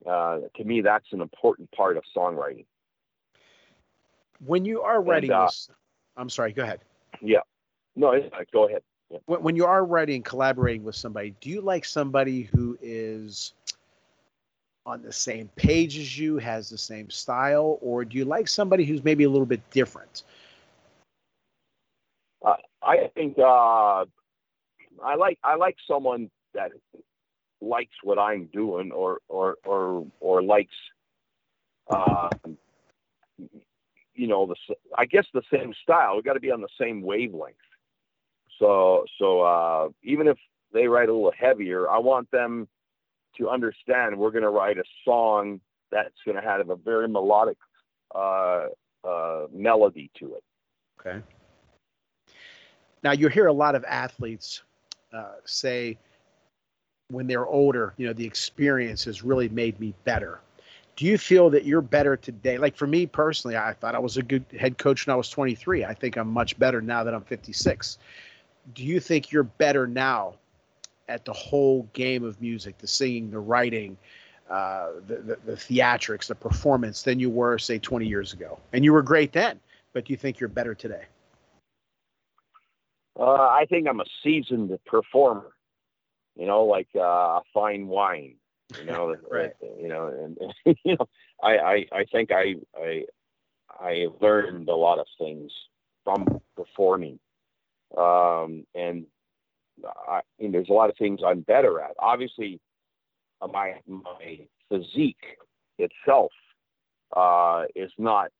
[0.06, 2.65] Uh, to me, that's an important part of songwriting.
[4.45, 5.69] When you are writing and, uh, this,
[6.17, 6.82] I'm sorry, go ahead.
[7.21, 7.39] Yeah,
[7.95, 8.13] no,
[8.51, 8.82] go ahead.
[9.25, 13.54] when, when you are writing, collaborating with somebody, do you like somebody who is
[14.85, 18.85] on the same page as you, has the same style, or do you like somebody
[18.85, 20.23] who's maybe a little bit different?
[22.43, 24.05] Uh, I think uh,
[25.03, 26.71] I like I like someone that
[27.61, 30.75] likes what I'm doing, or or or or likes,
[31.89, 32.29] uh,
[34.13, 36.17] you know, the I guess the same style.
[36.17, 37.55] We got to be on the same wavelength.
[38.59, 40.37] So so uh, even if
[40.73, 42.67] they write a little heavier, I want them
[43.37, 45.59] to understand we're going to write a song
[45.91, 47.57] that's going to have a very melodic
[48.13, 48.67] uh,
[49.03, 50.43] uh, melody to it.
[50.99, 51.21] Okay.
[53.03, 54.63] Now you hear a lot of athletes
[55.13, 55.97] uh, say
[57.09, 60.39] when they're older, you know, the experience has really made me better.
[60.95, 62.57] Do you feel that you're better today?
[62.57, 65.29] Like for me personally, I thought I was a good head coach when I was
[65.29, 65.85] 23.
[65.85, 67.97] I think I'm much better now that I'm 56.
[68.73, 70.35] Do you think you're better now
[71.07, 73.97] at the whole game of music, the singing, the writing,
[74.49, 78.59] uh, the, the, the theatrics, the performance than you were, say, 20 years ago?
[78.73, 79.59] And you were great then,
[79.93, 81.05] but do you think you're better today?
[83.19, 85.51] Uh, I think I'm a seasoned performer.
[86.35, 88.35] You know, like uh, a fine wine.
[88.77, 89.53] You know, right.
[89.79, 90.37] You know, and
[90.83, 91.07] you know,
[91.41, 93.05] I, I I think I I
[93.79, 95.51] I learned a lot of things
[96.03, 97.19] from performing,
[97.97, 99.05] um, and
[100.07, 101.91] I, mean, there's a lot of things I'm better at.
[101.99, 102.59] Obviously,
[103.41, 105.37] uh, my my physique
[105.77, 106.31] itself
[107.15, 108.31] uh, is not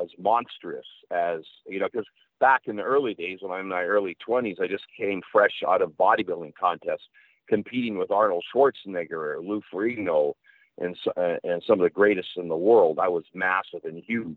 [0.00, 2.06] as monstrous as you know because
[2.40, 5.62] back in the early days when I'm in my early 20s, I just came fresh
[5.66, 7.04] out of bodybuilding contests,
[7.48, 10.34] competing with Arnold Schwarzenegger, Lou Ferrigno,
[10.78, 12.98] and uh, and some of the greatest in the world.
[12.98, 14.36] I was massive and huge,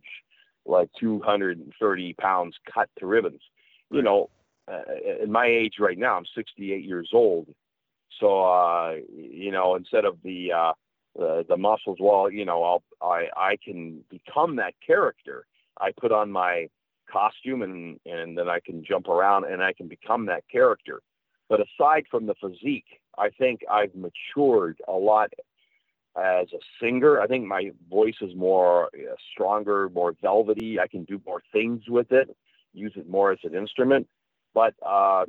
[0.66, 3.42] like 230 pounds cut to ribbons.
[3.92, 4.30] You know,
[4.72, 7.48] uh, at my age right now, I'm 68 years old.
[8.20, 10.74] So, uh, you know, instead of the, uh,
[11.16, 15.46] the, the muscles, well, you know, I'll, I, I can become that character.
[15.80, 16.70] I put on my
[17.12, 21.02] costume and, and then I can jump around and I can become that character.
[21.50, 25.32] But aside from the physique, I think I've matured a lot
[26.18, 27.20] as a singer.
[27.20, 30.80] I think my voice is more uh, stronger, more velvety.
[30.80, 32.36] I can do more things with it,
[32.74, 34.08] use it more as an instrument.
[34.56, 35.26] But uh,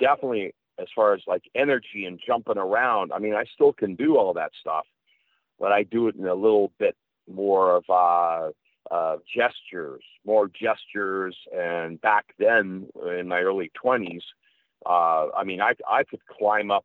[0.00, 4.18] definitely, as far as like energy and jumping around, I mean, I still can do
[4.18, 4.84] all that stuff,
[5.58, 6.96] but I do it in a little bit
[7.32, 8.50] more of uh,
[8.92, 11.36] uh, gestures, more gestures.
[11.56, 14.22] And back then, in my early 20s,
[14.84, 16.84] uh, I mean, I, I could climb up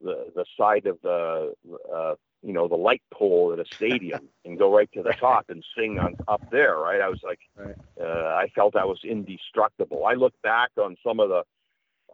[0.00, 1.54] the, the side of the
[1.92, 5.46] uh, you know the light pole at a stadium and go right to the top
[5.48, 7.00] and sing on up there right?
[7.00, 7.76] I was like right.
[8.00, 10.06] uh, i felt i was indestructible.
[10.06, 11.42] I look back on some of the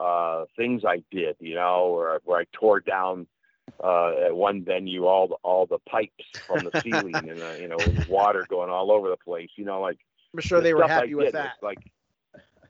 [0.02, 3.26] uh things i did you know where, where i tore down
[3.82, 7.66] uh at one venue all the all the pipes from the ceiling and uh, you
[7.66, 7.76] know
[8.08, 9.98] water going all over the place you know like
[10.32, 11.54] i'm sure the they were happy with that.
[11.62, 11.78] like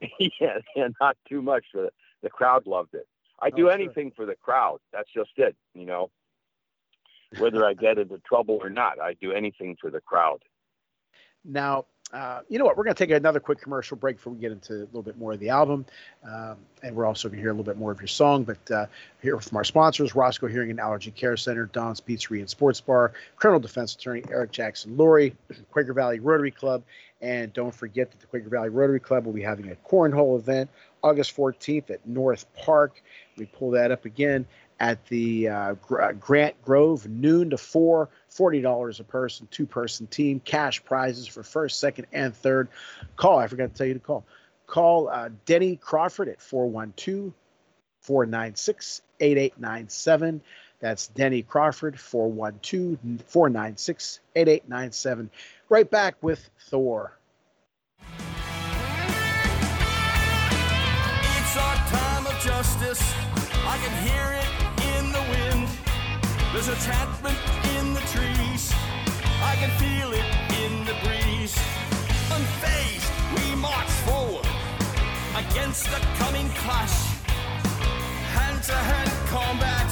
[0.40, 1.90] yeah, yeah not too much the,
[2.22, 3.06] the crowd loved it.
[3.40, 4.24] I oh, do anything sure.
[4.24, 4.80] for the crowd.
[4.92, 6.10] That's just it you know
[7.36, 9.00] whether I get into trouble or not.
[9.00, 10.42] I do anything for the crowd.
[11.44, 12.76] Now, uh, you know what?
[12.76, 15.18] We're going to take another quick commercial break before we get into a little bit
[15.18, 15.84] more of the album.
[16.26, 18.44] Um, and we're also going to hear a little bit more of your song.
[18.44, 18.86] But uh,
[19.20, 23.12] here from our sponsors Roscoe Hearing and Allergy Care Center, Don's Pizzeria and Sports Bar,
[23.36, 25.34] criminal defense attorney Eric Jackson Lurie,
[25.70, 26.82] Quaker Valley Rotary Club.
[27.20, 30.70] And don't forget that the Quaker Valley Rotary Club will be having a cornhole event
[31.02, 33.02] August 14th at North Park.
[33.36, 34.46] We pull that up again
[34.80, 40.84] at the uh, Grant Grove, noon to 4, $40 a person, two person team, cash
[40.84, 42.68] prizes for first, second, and third.
[43.16, 44.24] Call, I forgot to tell you to call.
[44.66, 47.32] Call uh, Denny Crawford at 412
[48.02, 50.40] 496 8897.
[50.80, 55.30] That's Denny Crawford, 412 496 8897.
[55.68, 57.18] Right back with Thor.
[61.40, 63.14] It's our time of justice.
[63.66, 64.47] I can hear it
[66.58, 67.38] there's enchantment
[67.78, 68.72] in the trees.
[69.42, 70.26] I can feel it
[70.60, 71.54] in the breeze.
[72.34, 74.46] Unfazed, we march forward
[75.36, 76.96] against the coming clash.
[78.34, 79.88] Hand to hand combat.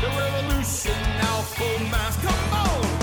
[0.00, 2.16] The revolution now full mass.
[2.20, 2.95] Come on!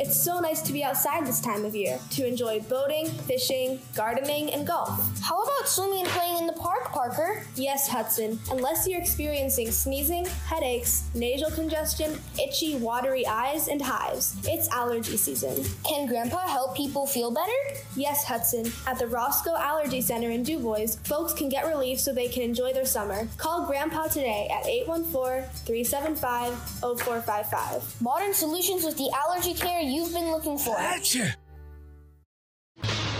[0.00, 4.52] It's so nice to be outside this time of year to enjoy boating, fishing, gardening,
[4.54, 4.96] and golf.
[5.20, 7.42] How about swimming and playing in the park, Parker?
[7.56, 8.38] Yes, Hudson.
[8.52, 15.64] Unless you're experiencing sneezing, headaches, nasal congestion, itchy, watery eyes, and hives, it's allergy season.
[15.84, 17.50] Can Grandpa help people feel better?
[17.96, 18.70] Yes, Hudson.
[18.86, 22.72] At the Roscoe Allergy Center in DuBois, folks can get relief so they can enjoy
[22.72, 23.26] their summer.
[23.36, 26.54] Call Grandpa today at 814 375
[27.00, 28.00] 0455.
[28.00, 30.76] Modern solutions with the allergy care you've been looking for.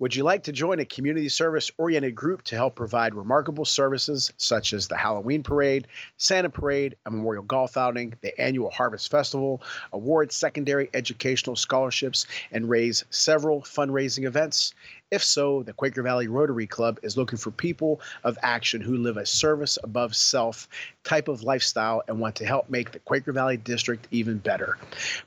[0.00, 4.32] Would you like to join a community service oriented group to help provide remarkable services
[4.36, 9.60] such as the Halloween Parade, Santa Parade, a memorial golf outing, the annual Harvest Festival,
[9.92, 14.72] award secondary educational scholarships, and raise several fundraising events?
[15.10, 19.16] If so, the Quaker Valley Rotary Club is looking for people of action who live
[19.16, 20.68] a service above self
[21.02, 24.76] type of lifestyle and want to help make the Quaker Valley District even better.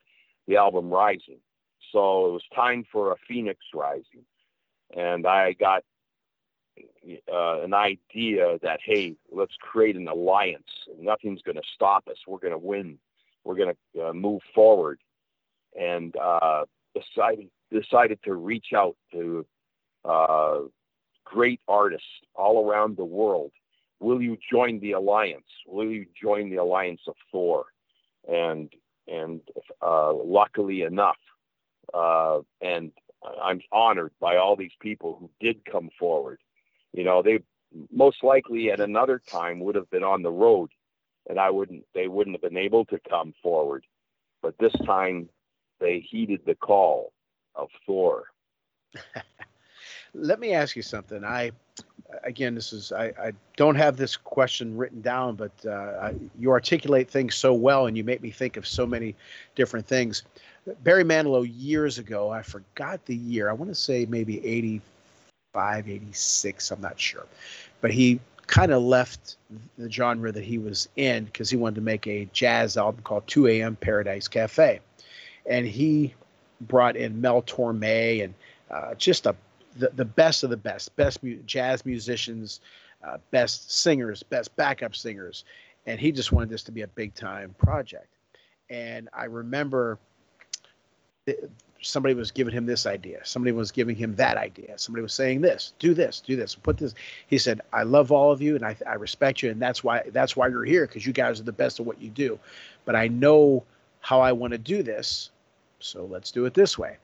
[0.48, 1.40] the album Rising.
[1.92, 4.26] So it was time for a Phoenix Rising,
[4.96, 5.84] and I got
[7.32, 10.70] uh, an idea that hey, let's create an alliance.
[11.00, 12.18] Nothing's going to stop us.
[12.28, 12.98] We're going to win.
[13.44, 15.00] We're going to uh, move forward,
[15.80, 19.46] and uh, decided decided to reach out to
[20.06, 20.60] uh,
[21.32, 23.52] great artists all around the world.
[24.00, 25.46] Will you join the alliance?
[25.66, 27.66] Will you join the alliance of Thor?
[28.28, 28.70] And
[29.08, 29.42] and
[29.82, 31.18] uh, luckily enough,
[31.94, 32.92] uh, and
[33.42, 36.40] I'm honored by all these people who did come forward.
[36.94, 37.40] You know, they
[37.92, 40.70] most likely at another time would have been on the road,
[41.30, 41.86] and I wouldn't.
[41.94, 43.86] They wouldn't have been able to come forward,
[44.42, 45.30] but this time
[45.80, 47.14] they heeded the call
[47.56, 48.26] of Thor.
[50.14, 51.24] Let me ask you something.
[51.24, 51.52] I,
[52.24, 56.52] again, this is I, I don't have this question written down, but uh, I, you
[56.52, 59.16] articulate things so well, and you make me think of so many
[59.56, 60.24] different things.
[60.84, 63.50] Barry Manilow years ago, I forgot the year.
[63.50, 66.72] I want to say maybe 85, 86.
[66.72, 67.26] I'm not sure,
[67.80, 69.38] but he kind of left
[69.78, 73.26] the genre that he was in because he wanted to make a jazz album called
[73.28, 73.78] 2 A.M.
[73.78, 74.82] Paradise Cafe,
[75.46, 76.14] and he
[76.60, 78.34] brought in Mel Torme and
[78.70, 79.36] uh, just a
[79.78, 82.62] the, the best of the best, best mu- jazz musicians,
[83.04, 85.44] uh, best singers, best backup singers,
[85.86, 88.08] and he just wanted this to be a big time project.
[88.70, 89.98] And I remember
[91.82, 93.20] somebody was giving him this idea.
[93.24, 94.78] Somebody was giving him that idea.
[94.78, 96.94] Somebody was saying this do this do this put this.
[97.28, 99.50] He said i love all of you and i, I respect you.
[99.50, 102.02] And that's why that's why you're here because you guys are the best at what
[102.02, 102.40] you do.
[102.86, 103.64] But i know
[104.00, 105.32] how i want to do this
[105.80, 106.98] so let's do it this way.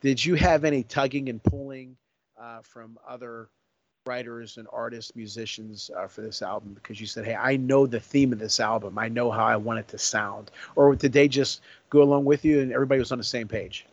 [0.00, 1.96] Did you have any tugging and pulling
[2.40, 3.48] uh, from other
[4.06, 7.98] writers and artists musicians uh, for this album because you said hey i know the
[7.98, 11.26] theme of this album i know how i want it to sound or did they
[11.26, 13.86] just go along with you and everybody was on the same page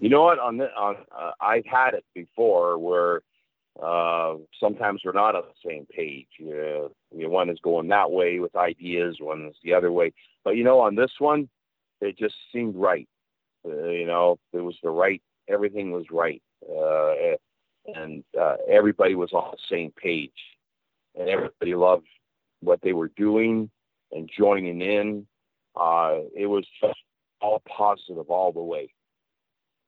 [0.00, 0.38] you know what?
[0.38, 3.22] On the, on uh, I've had it before where
[3.82, 6.28] uh, sometimes we're not on the same page.
[6.38, 10.12] You know, one is going that way with ideas, one is the other way.
[10.44, 11.48] But you know, on this one,
[12.00, 13.08] it just seemed right.
[13.64, 15.22] Uh, you know, it was the right.
[15.48, 16.42] Everything was right,
[17.94, 20.32] and uh, everybody was on the same page,
[21.14, 22.06] and everybody loved
[22.60, 23.70] what they were doing
[24.12, 25.26] and joining in.
[25.74, 26.98] Uh, it was just
[27.40, 28.90] all positive all the way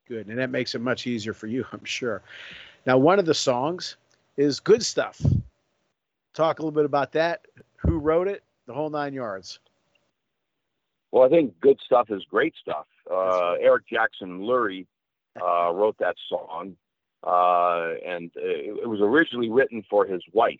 [0.09, 0.29] good.
[0.29, 2.23] And that makes it much easier for you, I'm sure.
[2.87, 3.97] Now, one of the songs
[4.37, 5.21] is Good Stuff.
[6.35, 7.47] Talk a little bit about that.
[7.77, 8.43] Who wrote it?
[8.67, 9.59] The whole nine yards.
[11.11, 12.87] Well, I think Good Stuff is great stuff.
[13.11, 13.53] Uh.
[13.61, 14.87] Eric Jackson Lurie
[15.41, 16.77] uh, wrote that song,
[17.27, 20.57] uh, and it, it, was originally written for his wife,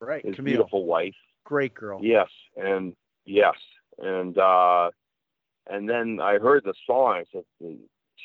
[0.00, 0.24] right?
[0.24, 0.54] His Camille.
[0.54, 1.14] beautiful wife.
[1.44, 2.00] Great girl.
[2.02, 2.94] Yes, and
[3.24, 3.56] yes,
[3.98, 4.90] and uh,
[5.68, 7.14] and then I heard the song.
[7.14, 7.76] I said,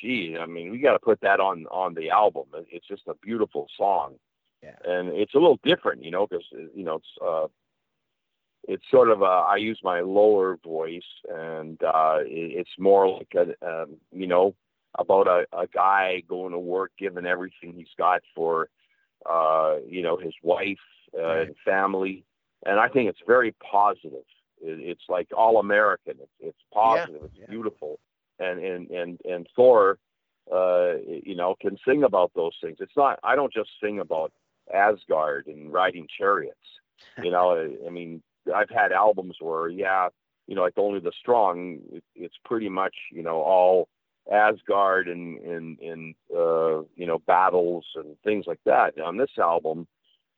[0.01, 2.45] gee, I mean, we got to put that on on the album.
[2.69, 4.15] It's just a beautiful song,
[4.63, 4.75] yeah.
[4.85, 7.47] and it's a little different, you know, because you know it's uh,
[8.67, 13.65] it's sort of a, I use my lower voice, and uh, it's more like a
[13.65, 14.55] um, you know
[14.97, 18.69] about a, a guy going to work, giving everything he's got for
[19.29, 20.77] uh, you know his wife
[21.17, 21.47] uh, right.
[21.47, 22.23] and family,
[22.65, 24.25] and I think it's very positive.
[24.61, 26.15] It, it's like all American.
[26.21, 27.21] It's, it's positive.
[27.21, 27.25] Yeah.
[27.27, 27.45] It's yeah.
[27.49, 27.99] beautiful
[28.39, 29.97] and and and and Thor,
[30.51, 32.77] uh, you know, can sing about those things.
[32.79, 33.19] It's not.
[33.23, 34.31] I don't just sing about
[34.73, 36.57] Asgard and riding chariots.
[37.21, 38.21] You know, I, I mean,
[38.53, 40.09] I've had albums where, yeah,
[40.47, 41.79] you know, like Only the Strong.
[41.91, 43.89] It, it's pretty much, you know, all
[44.31, 48.99] Asgard and and and uh, you know battles and things like that.
[48.99, 49.87] On this album,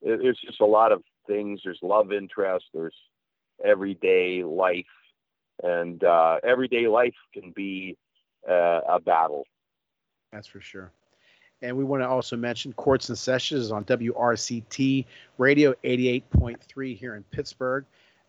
[0.02, 1.62] it, it's just a lot of things.
[1.64, 2.66] There's love interest.
[2.74, 2.96] There's
[3.64, 4.86] everyday life
[5.64, 7.98] and uh, everyday life can be
[8.50, 9.46] uh, a battle.
[10.32, 10.92] That's for sure.
[11.62, 15.06] And we want to also mention Courts and Sessions on WRCT
[15.38, 17.86] Radio 88.3 here in Pittsburgh.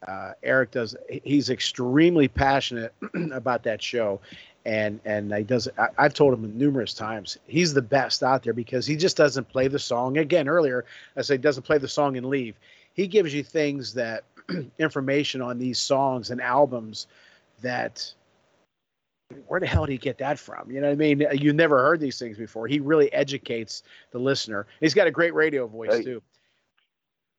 [0.07, 2.95] Uh, Eric does, he's extremely passionate
[3.33, 4.21] about that show.
[4.69, 8.53] And, and he does, I, I've told him numerous times, he's the best out there
[8.53, 10.19] because he just doesn't play the song.
[10.19, 10.85] Again, earlier,
[11.17, 12.55] I said, doesn't play the song and leave.
[12.93, 14.25] He gives you things that
[14.79, 17.07] information on these songs and albums
[17.63, 18.13] that
[19.47, 20.71] where the hell did he get that from?
[20.71, 21.27] You know what I mean?
[21.33, 22.67] You never heard these things before.
[22.67, 24.67] He really educates the listener.
[24.81, 26.23] He's got a great radio voice hey, too.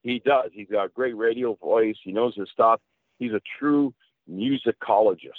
[0.01, 0.49] He does.
[0.51, 1.97] He's got a great radio voice.
[2.03, 2.82] He knows his stuff.
[3.19, 3.93] He's a true
[4.27, 5.30] musicologist.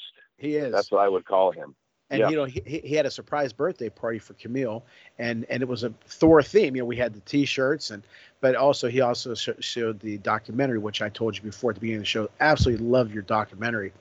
[0.41, 0.73] He is.
[0.73, 1.75] That's what I would call him.
[2.09, 4.85] And you know, he, he had a surprise birthday party for Camille,
[5.19, 6.75] and and it was a Thor theme.
[6.75, 8.03] You know, we had the T-shirts, and
[8.41, 11.81] but also he also sh- showed the documentary, which I told you before at the
[11.81, 12.29] beginning of the show.
[12.41, 13.93] Absolutely love your documentary.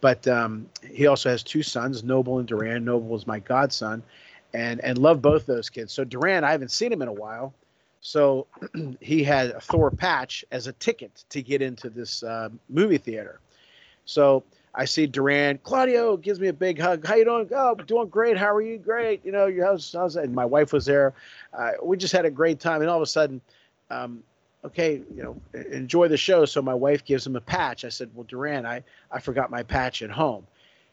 [0.00, 2.84] But um, he also has two sons, Noble and Duran.
[2.84, 4.04] Noble is my godson,
[4.54, 5.92] and and love both those kids.
[5.92, 7.54] So Duran, I haven't seen him in a while,
[8.00, 8.46] so
[9.00, 13.40] he had a Thor patch as a ticket to get into this uh, movie theater.
[14.04, 14.44] So
[14.74, 15.58] I see Duran.
[15.62, 17.06] Claudio gives me a big hug.
[17.06, 17.48] How you doing?
[17.54, 18.36] Oh, doing great.
[18.36, 18.78] How are you?
[18.78, 19.24] Great.
[19.24, 19.92] You know, your house.
[19.92, 20.24] How's that?
[20.24, 21.14] And my wife was there.
[21.52, 22.80] Uh, we just had a great time.
[22.80, 23.40] And all of a sudden,
[23.90, 24.22] um,
[24.64, 25.36] okay, you know,
[25.70, 26.44] enjoy the show.
[26.44, 27.84] So my wife gives him a patch.
[27.84, 30.46] I said, well, Duran, I I forgot my patch at home.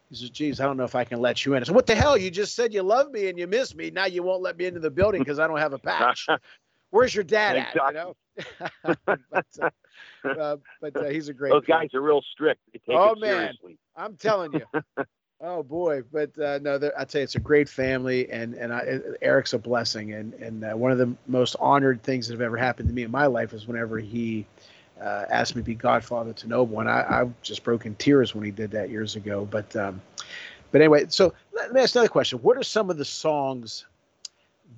[0.10, 1.64] He says, geez, I don't know if I can let you in.
[1.64, 2.16] I said, what the hell?
[2.16, 3.90] You just said you love me and you miss me.
[3.90, 6.28] Now you won't let me into the building because I don't have a patch.
[6.92, 7.82] Where's your dad exactly.
[7.82, 7.88] at?
[7.88, 8.96] You know?
[9.32, 9.70] but, uh,
[10.26, 11.52] uh, but uh, he's a great.
[11.52, 12.62] Those guys are real strict.
[12.90, 13.78] oh man, seriously.
[13.96, 14.66] I'm telling you.
[15.42, 19.54] oh boy, but uh, no, I'd say it's a great family, and and I, Eric's
[19.54, 22.90] a blessing, and and uh, one of the most honored things that have ever happened
[22.90, 24.46] to me in my life is whenever he.
[25.02, 28.34] Uh, asked me to be godfather to Noble, and I, I just broke in tears
[28.34, 29.44] when he did that years ago.
[29.44, 30.02] But um,
[30.72, 32.40] but anyway, so let me ask another question.
[32.40, 33.86] What are some of the songs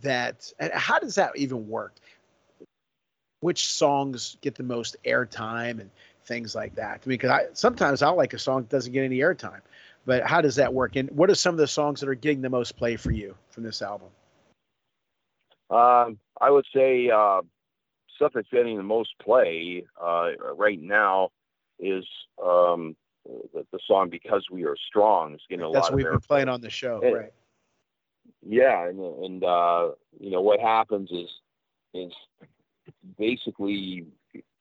[0.02, 1.96] that, and how does that even work?
[3.42, 5.90] Which songs get the most airtime and
[6.26, 7.02] things like that.
[7.06, 9.62] I mean, because I sometimes I like a song that doesn't get any airtime,
[10.06, 10.96] but how does that work?
[10.96, 13.36] And what are some of the songs that are getting the most play for you
[13.50, 14.10] from this album?
[15.70, 17.42] Um, I would say uh,
[18.16, 21.30] stuff that's getting the most play uh, right now
[21.80, 22.06] is
[22.44, 25.98] um, the, the, song "Because We Are Strong." Is getting a that's lot.
[25.98, 27.34] That's we've been playing on the show, and, right?
[28.46, 31.30] yeah, and and uh, you know what happens is
[31.94, 32.14] is
[33.18, 34.06] basically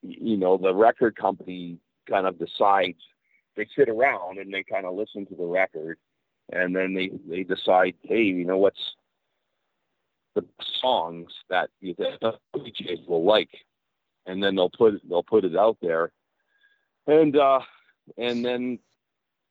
[0.03, 2.99] you know the record company kind of decides
[3.57, 5.99] they sit around and they kind of listen to the record
[6.53, 8.95] and then they they decide hey you know what's
[10.35, 10.45] the
[10.81, 11.95] songs that the
[12.55, 13.51] DJs will like
[14.27, 16.13] and then they'll put they'll put it out there
[17.07, 17.61] and uh
[18.19, 18.79] and then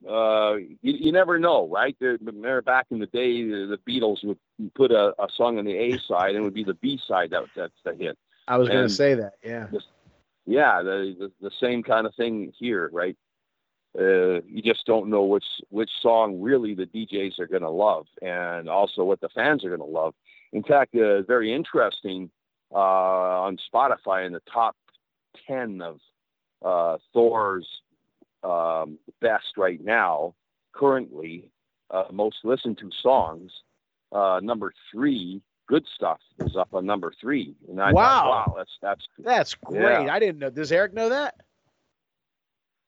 [0.07, 1.95] uh, you, you never know, right?
[1.99, 2.17] There,
[2.61, 4.37] back in the day, the, Beatles would
[4.75, 7.31] put a, a song on the A side and it would be the B side
[7.31, 8.17] that that's the hit.
[8.47, 9.67] I was going to say that, yeah.
[10.45, 13.17] Yeah, the, the, the same kind of thing here, right?
[13.97, 18.05] Uh, you just don't know which which song really the DJs are going to love,
[18.21, 20.13] and also what the fans are going to love.
[20.51, 22.29] In fact, uh, very interesting
[22.73, 24.75] uh, on Spotify in the top
[25.47, 25.99] ten of
[26.63, 27.67] uh, Thor's
[28.43, 30.35] um, best right now,
[30.73, 31.49] currently,
[31.89, 33.51] uh, most listened to songs.
[34.11, 37.55] Uh, number three, good stuff, is up on number three.
[37.69, 40.05] And I wow, thought, wow, that's that's that's great.
[40.05, 40.13] Yeah.
[40.13, 40.49] I didn't know.
[40.49, 41.35] Does Eric know that?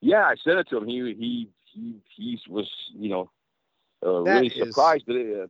[0.02, 0.88] Yeah, I sent it to him.
[0.88, 3.32] He he he he was you know
[4.06, 5.48] uh, really is, surprised, but it, uh,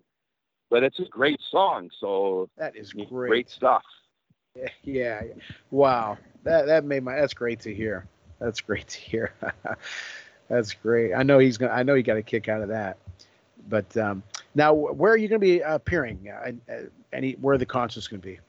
[0.70, 1.90] but it's a great song.
[2.00, 3.10] So that is great.
[3.10, 3.84] Great stuff.
[4.56, 5.22] Yeah, yeah.
[5.72, 6.18] Wow.
[6.44, 7.16] That that made my.
[7.16, 8.08] That's great to hear.
[8.40, 9.34] That's great to hear.
[10.50, 11.14] That's great.
[11.14, 11.74] I know he's gonna.
[11.74, 12.98] I know he got a kick out of that.
[13.68, 14.24] But um,
[14.58, 16.28] now, where are you going to be appearing?
[16.30, 16.76] Uh, uh,
[17.14, 18.40] any where are the concerts going to be?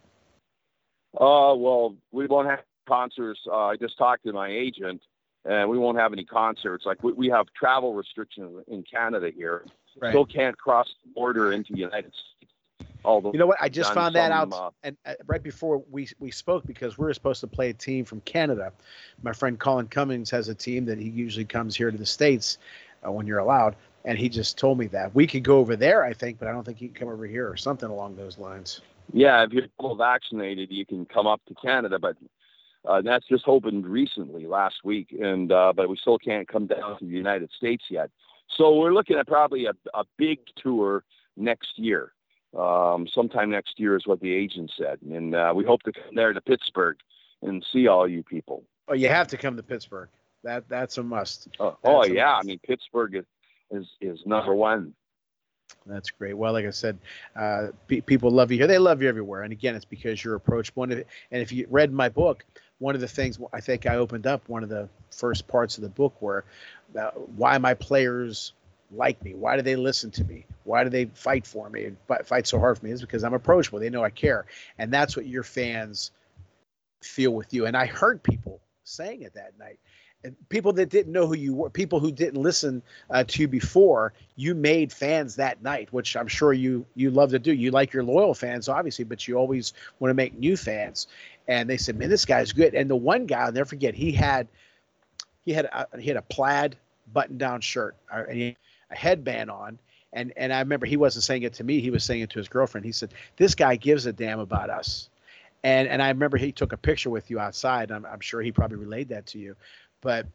[1.15, 3.41] Uh, well, we won't have concerts.
[3.47, 5.03] Uh, I just talked to my agent,
[5.45, 6.87] and we won't have any concerts.
[6.87, 9.67] Like we, we have travel restrictions in Canada here.
[10.01, 10.11] Right.
[10.11, 12.53] Still can't cross the border into the United States.
[13.05, 16.09] Although you know what, I just found that out, uh, and uh, right before we
[16.19, 18.73] we spoke because we were supposed to play a team from Canada.
[19.23, 22.57] My friend Colin Cummings has a team that he usually comes here to the states
[23.07, 26.05] uh, when you're allowed, and he just told me that we could go over there,
[26.05, 28.39] I think, but I don't think he can come over here or something along those
[28.39, 28.81] lines.
[29.13, 32.17] Yeah, if you're full vaccinated, you can come up to Canada, but
[32.87, 36.99] uh, that's just opened recently, last week, and uh, but we still can't come down
[36.99, 38.11] to the United States yet.
[38.57, 41.05] So we're looking at probably a, a big tour
[41.37, 42.13] next year
[42.57, 46.15] um, sometime next year is what the agent said, and uh, we hope to come
[46.15, 46.97] there to Pittsburgh
[47.43, 48.65] and see all you people.
[48.89, 50.09] Oh, you have to come to Pittsburgh.
[50.45, 51.49] That that's a must.
[51.61, 52.45] Oh, oh yeah, must.
[52.45, 53.25] I mean Pittsburgh is,
[53.71, 54.95] is is number one.
[55.87, 56.35] That's great.
[56.37, 56.99] Well, like I said,
[57.37, 58.67] uh, pe- people love you here.
[58.67, 59.43] They love you everywhere.
[59.43, 60.83] And again, it's because you're approachable.
[60.85, 62.45] And if, and if you read my book,
[62.79, 65.83] one of the things I think I opened up one of the first parts of
[65.83, 66.45] the book were
[66.99, 68.53] uh, why my players
[68.91, 69.35] like me?
[69.35, 70.47] Why do they listen to me?
[70.65, 72.93] Why do they fight for me and fight so hard for me?
[72.93, 73.81] Is because I'm approachable.
[73.81, 74.47] They know I care,
[74.79, 76.11] and that's what your fans
[77.03, 77.67] feel with you.
[77.67, 79.79] And I heard people saying it that night.
[80.49, 84.13] People that didn't know who you were, people who didn't listen uh, to you before,
[84.35, 87.53] you made fans that night, which I'm sure you you love to do.
[87.53, 91.07] You like your loyal fans, obviously, but you always want to make new fans.
[91.47, 94.11] And they said, "Man, this guy's good." And the one guy, I'll never forget, he
[94.11, 94.49] had
[95.45, 96.77] he had a, he had a plaid
[97.13, 98.57] button-down shirt, uh, and he
[98.91, 99.79] a headband on.
[100.13, 102.39] And and I remember he wasn't saying it to me; he was saying it to
[102.39, 102.85] his girlfriend.
[102.85, 105.11] He said, "This guy gives a damn about us."
[105.65, 107.91] And and I remember he took a picture with you outside.
[107.91, 109.57] I'm, I'm sure he probably relayed that to you,
[110.01, 110.27] but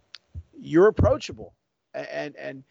[0.60, 1.54] you're approachable,
[1.94, 2.64] and and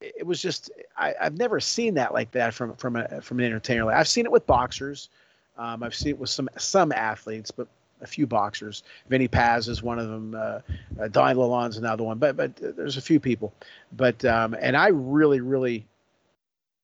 [0.00, 3.46] it was just I, have never seen that like that from from a from an
[3.46, 3.84] entertainer.
[3.84, 5.08] Like I've seen it with boxers,
[5.56, 7.66] um, I've seen it with some some athletes, but
[8.00, 8.84] a few boxers.
[9.08, 10.34] Vinny Paz is one of them.
[10.34, 10.60] Uh,
[11.00, 12.18] uh, Don Lalonde's another one.
[12.18, 13.52] But but there's a few people.
[13.96, 15.84] But um, and I really really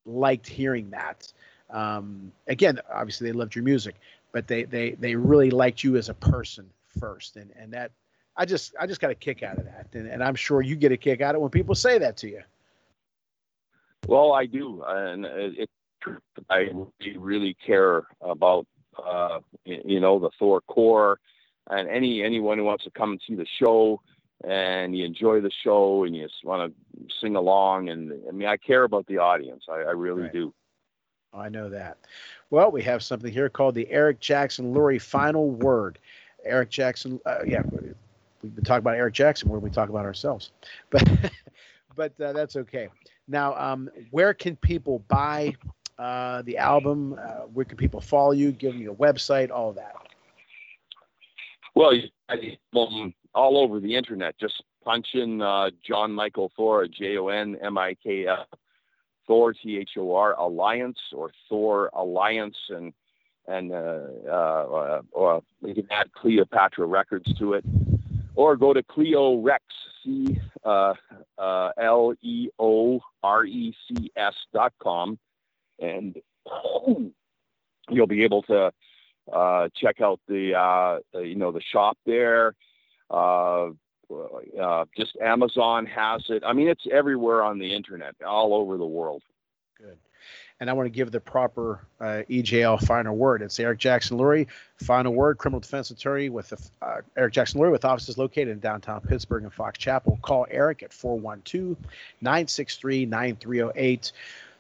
[0.05, 1.33] liked hearing that.
[1.71, 3.95] Um, again, obviously they loved your music,
[4.33, 7.91] but they they they really liked you as a person first, and and that
[8.37, 10.77] I just I just got a kick out of that, and, and I'm sure you
[10.77, 12.43] get a kick out of it when people say that to you.
[14.07, 15.69] Well, I do, and it,
[16.51, 16.69] I
[17.17, 18.67] really care about
[19.03, 21.19] uh, you know, the Thor core,
[21.71, 24.01] and any anyone who wants to come and see the show
[24.43, 27.89] and you enjoy the show and you just want to sing along.
[27.89, 29.65] And I mean, I care about the audience.
[29.71, 30.33] I, I really right.
[30.33, 30.53] do.
[31.33, 31.99] Oh, I know that.
[32.51, 35.99] Well, we have something here called the Eric Jackson Lurie Final Word.
[36.45, 37.63] Eric Jackson, uh, yeah,
[38.45, 40.53] we've been talking about Eric Jackson more than we talk about ourselves,
[40.91, 41.03] but
[41.97, 42.89] but uh, that's okay.
[43.27, 45.55] Now, um, where can people buy
[45.99, 47.19] uh, the album?
[47.21, 48.53] Uh, where can people follow you?
[48.53, 49.95] Give them your website, all that.
[51.75, 51.93] Well,
[52.77, 54.39] um, all over the internet.
[54.39, 58.47] Just punch in uh, Jon Mikl Thor, J O N M I K L
[59.27, 62.93] Thor T H O R Alliance or Thor Alliance, and
[63.47, 67.65] and uh, uh, or you can add Cleopatra Records to it,
[68.35, 69.65] or go to Cleo Rex
[70.03, 70.95] C uh,
[71.39, 75.19] uh, L E O R E C S dot com
[75.81, 76.17] and
[77.91, 78.73] you'll be able to
[79.33, 82.55] uh, check out the uh, you know the shop there.
[84.97, 86.43] Just Amazon has it.
[86.47, 89.23] I mean, it's everywhere on the internet, all over the world.
[89.79, 89.99] Good.
[90.61, 93.43] And I want to give the proper uh, EJL final word.
[93.43, 94.47] It's Eric Jackson Lurie,
[94.77, 98.61] final word, criminal defense attorney with the, uh, Eric Jackson Lurie with offices located in
[98.61, 100.19] downtown Pittsburgh and Fox Chapel.
[100.23, 101.77] Call Eric at 412
[102.21, 104.13] 963 9308.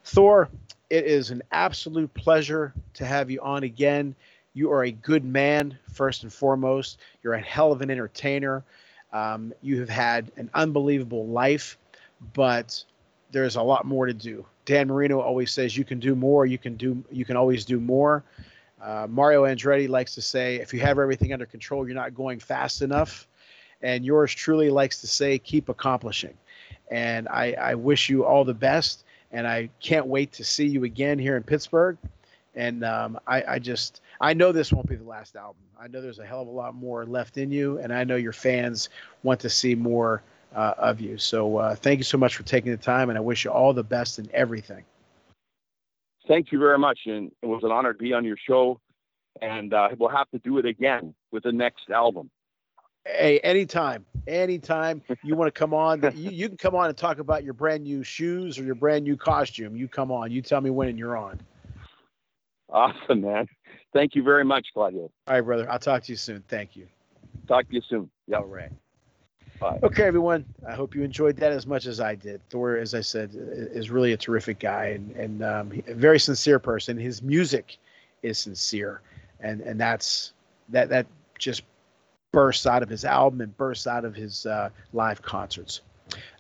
[0.04, 0.48] Thor,
[0.90, 4.14] it is an absolute pleasure to have you on again.
[4.52, 6.98] You are a good man, first and foremost.
[7.22, 8.64] You're a hell of an entertainer.
[9.12, 11.78] Um, you have had an unbelievable life,
[12.34, 12.84] but
[13.30, 14.44] there's a lot more to do.
[14.64, 16.46] Dan Marino always says you can do more.
[16.46, 17.04] You can do.
[17.10, 18.24] You can always do more.
[18.80, 22.38] Uh, Mario Andretti likes to say, if you have everything under control, you're not going
[22.38, 23.26] fast enough.
[23.82, 26.34] And yours truly likes to say, keep accomplishing.
[26.90, 29.04] And I, I wish you all the best.
[29.32, 31.96] And I can't wait to see you again here in Pittsburgh.
[32.54, 35.56] And um, I, I just, I know this won't be the last album.
[35.80, 38.16] I know there's a hell of a lot more left in you, and I know
[38.16, 38.90] your fans
[39.22, 40.22] want to see more
[40.54, 41.18] uh, of you.
[41.18, 43.72] So uh, thank you so much for taking the time, and I wish you all
[43.72, 44.84] the best in everything.
[46.26, 48.80] Thank you very much, and it was an honor to be on your show.
[49.42, 52.30] And uh, we'll have to do it again with the next album.
[53.04, 57.18] Hey, anytime, anytime you want to come on, you, you can come on and talk
[57.18, 59.76] about your brand new shoes or your brand new costume.
[59.76, 60.30] You come on.
[60.30, 61.40] You tell me when and you're on.
[62.70, 63.46] Awesome, man.
[63.92, 65.02] Thank you very much, Claudio.
[65.02, 65.70] All right, brother.
[65.70, 66.42] I'll talk to you soon.
[66.48, 66.86] Thank you.
[67.46, 68.10] Talk to you soon.
[68.26, 68.38] Yeah.
[68.38, 68.70] All right.
[69.64, 69.78] Bye.
[69.82, 70.44] Okay, everyone.
[70.68, 72.46] I hope you enjoyed that as much as I did.
[72.50, 76.58] Thor, as I said, is really a terrific guy and, and um, a very sincere
[76.58, 76.98] person.
[76.98, 77.78] His music
[78.22, 79.00] is sincere,
[79.40, 80.34] and and that's
[80.68, 81.06] that that
[81.38, 81.62] just
[82.30, 85.80] bursts out of his album and bursts out of his uh, live concerts.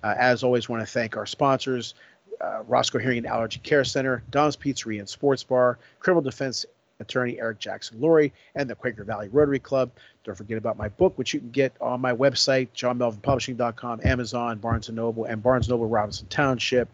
[0.02, 1.94] Uh, as always, want to thank our sponsors,
[2.42, 6.66] uh, Roscoe Hearing and Allergy Care Center, Dom's Pizzeria and Sports Bar, Criminal Defense
[7.00, 9.90] Attorney Eric Jackson Lurie, and the Quaker Valley Rotary Club.
[10.24, 14.88] Don't forget about my book, which you can get on my website, johnmelvinpublishing.com, Amazon, Barnes
[14.88, 16.88] & Noble, and Barnes & Noble Robinson Township.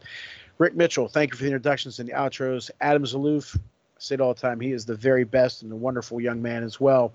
[0.59, 2.71] Rick Mitchell, thank you for the introductions and the outros.
[2.81, 3.61] Adam Zaloof, I
[3.99, 6.63] say it all the time, he is the very best and a wonderful young man
[6.63, 7.13] as well.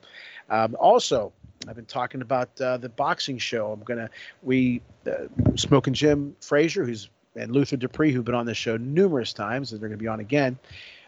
[0.50, 1.32] Um, also,
[1.68, 3.72] I've been talking about uh, the boxing show.
[3.72, 4.10] I'm gonna
[4.44, 9.34] we uh, Smoking Jim Frazier, who's and Luther Dupree, who've been on this show numerous
[9.34, 10.58] times, and they're going to be on again.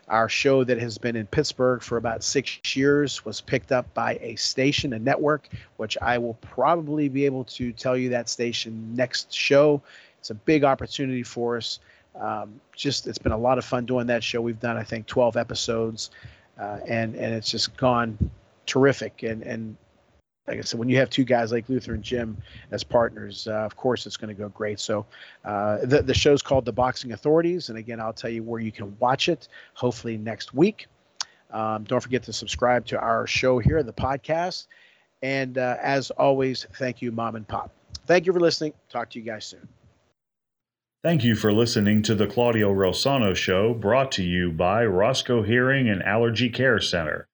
[0.07, 4.17] Our show that has been in Pittsburgh for about six years was picked up by
[4.21, 8.95] a station, a network, which I will probably be able to tell you that station
[8.95, 9.81] next show.
[10.19, 11.79] It's a big opportunity for us.
[12.15, 14.41] Um, just it's been a lot of fun doing that show.
[14.41, 16.09] We've done I think 12 episodes,
[16.59, 18.17] uh, and and it's just gone
[18.65, 19.23] terrific.
[19.23, 19.75] And and
[20.47, 22.37] like I said, when you have two guys like Luther and Jim
[22.71, 24.79] as partners, uh, of course it's going to go great.
[24.79, 25.05] So
[25.43, 28.71] uh, the the show's called The Boxing Authorities, and again, I'll tell you where you
[28.71, 29.47] can watch it.
[29.73, 30.87] Hopefully next week.
[31.51, 34.67] Um, don't forget to subscribe to our show here, the podcast.
[35.21, 37.71] And uh, as always, thank you, Mom and Pop.
[38.05, 38.73] Thank you for listening.
[38.89, 39.67] Talk to you guys soon.
[41.03, 45.87] Thank you for listening to the Claudio Reilsono Show, brought to you by Roscoe Hearing
[45.87, 47.26] and Allergy Care Center.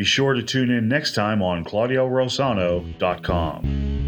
[0.00, 3.99] Be sure to tune in next time on ClaudioReilsono.com.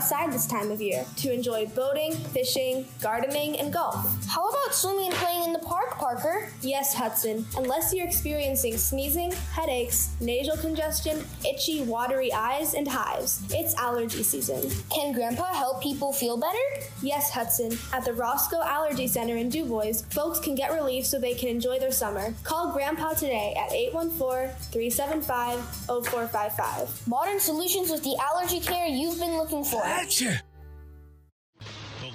[0.00, 4.08] outside this time of year to enjoy boating, fishing, gardening, and golf.
[4.26, 6.48] How about swimming and playing in the park, Parker?
[6.62, 13.42] Yes, Hudson, unless you're experiencing sneezing, headaches, nasal congestion, itchy, watery eyes, and hives.
[13.50, 14.70] It's allergy season.
[14.88, 16.86] Can Grandpa help people feel better?
[17.02, 17.76] Yes, Hudson.
[17.92, 21.78] At the Roscoe Allergy Center in DuBois, folks can get relief so they can enjoy
[21.78, 22.32] their summer.
[22.42, 27.06] Call Grandpa today at 814 375 0455.
[27.06, 29.89] Modern solutions with the allergy care you've been looking for.
[29.90, 30.49] The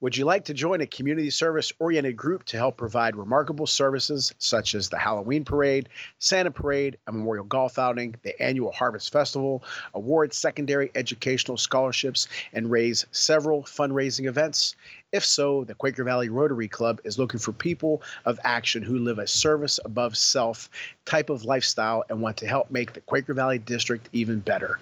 [0.00, 4.34] Would you like to join a community service oriented group to help provide remarkable services
[4.38, 5.88] such as the Halloween Parade,
[6.18, 9.62] Santa Parade, a memorial golf outing, the annual Harvest Festival,
[9.94, 14.74] award secondary educational scholarships, and raise several fundraising events?
[15.14, 19.20] If so, the Quaker Valley Rotary Club is looking for people of action who live
[19.20, 20.68] a service above self
[21.04, 24.80] type of lifestyle and want to help make the Quaker Valley District even better.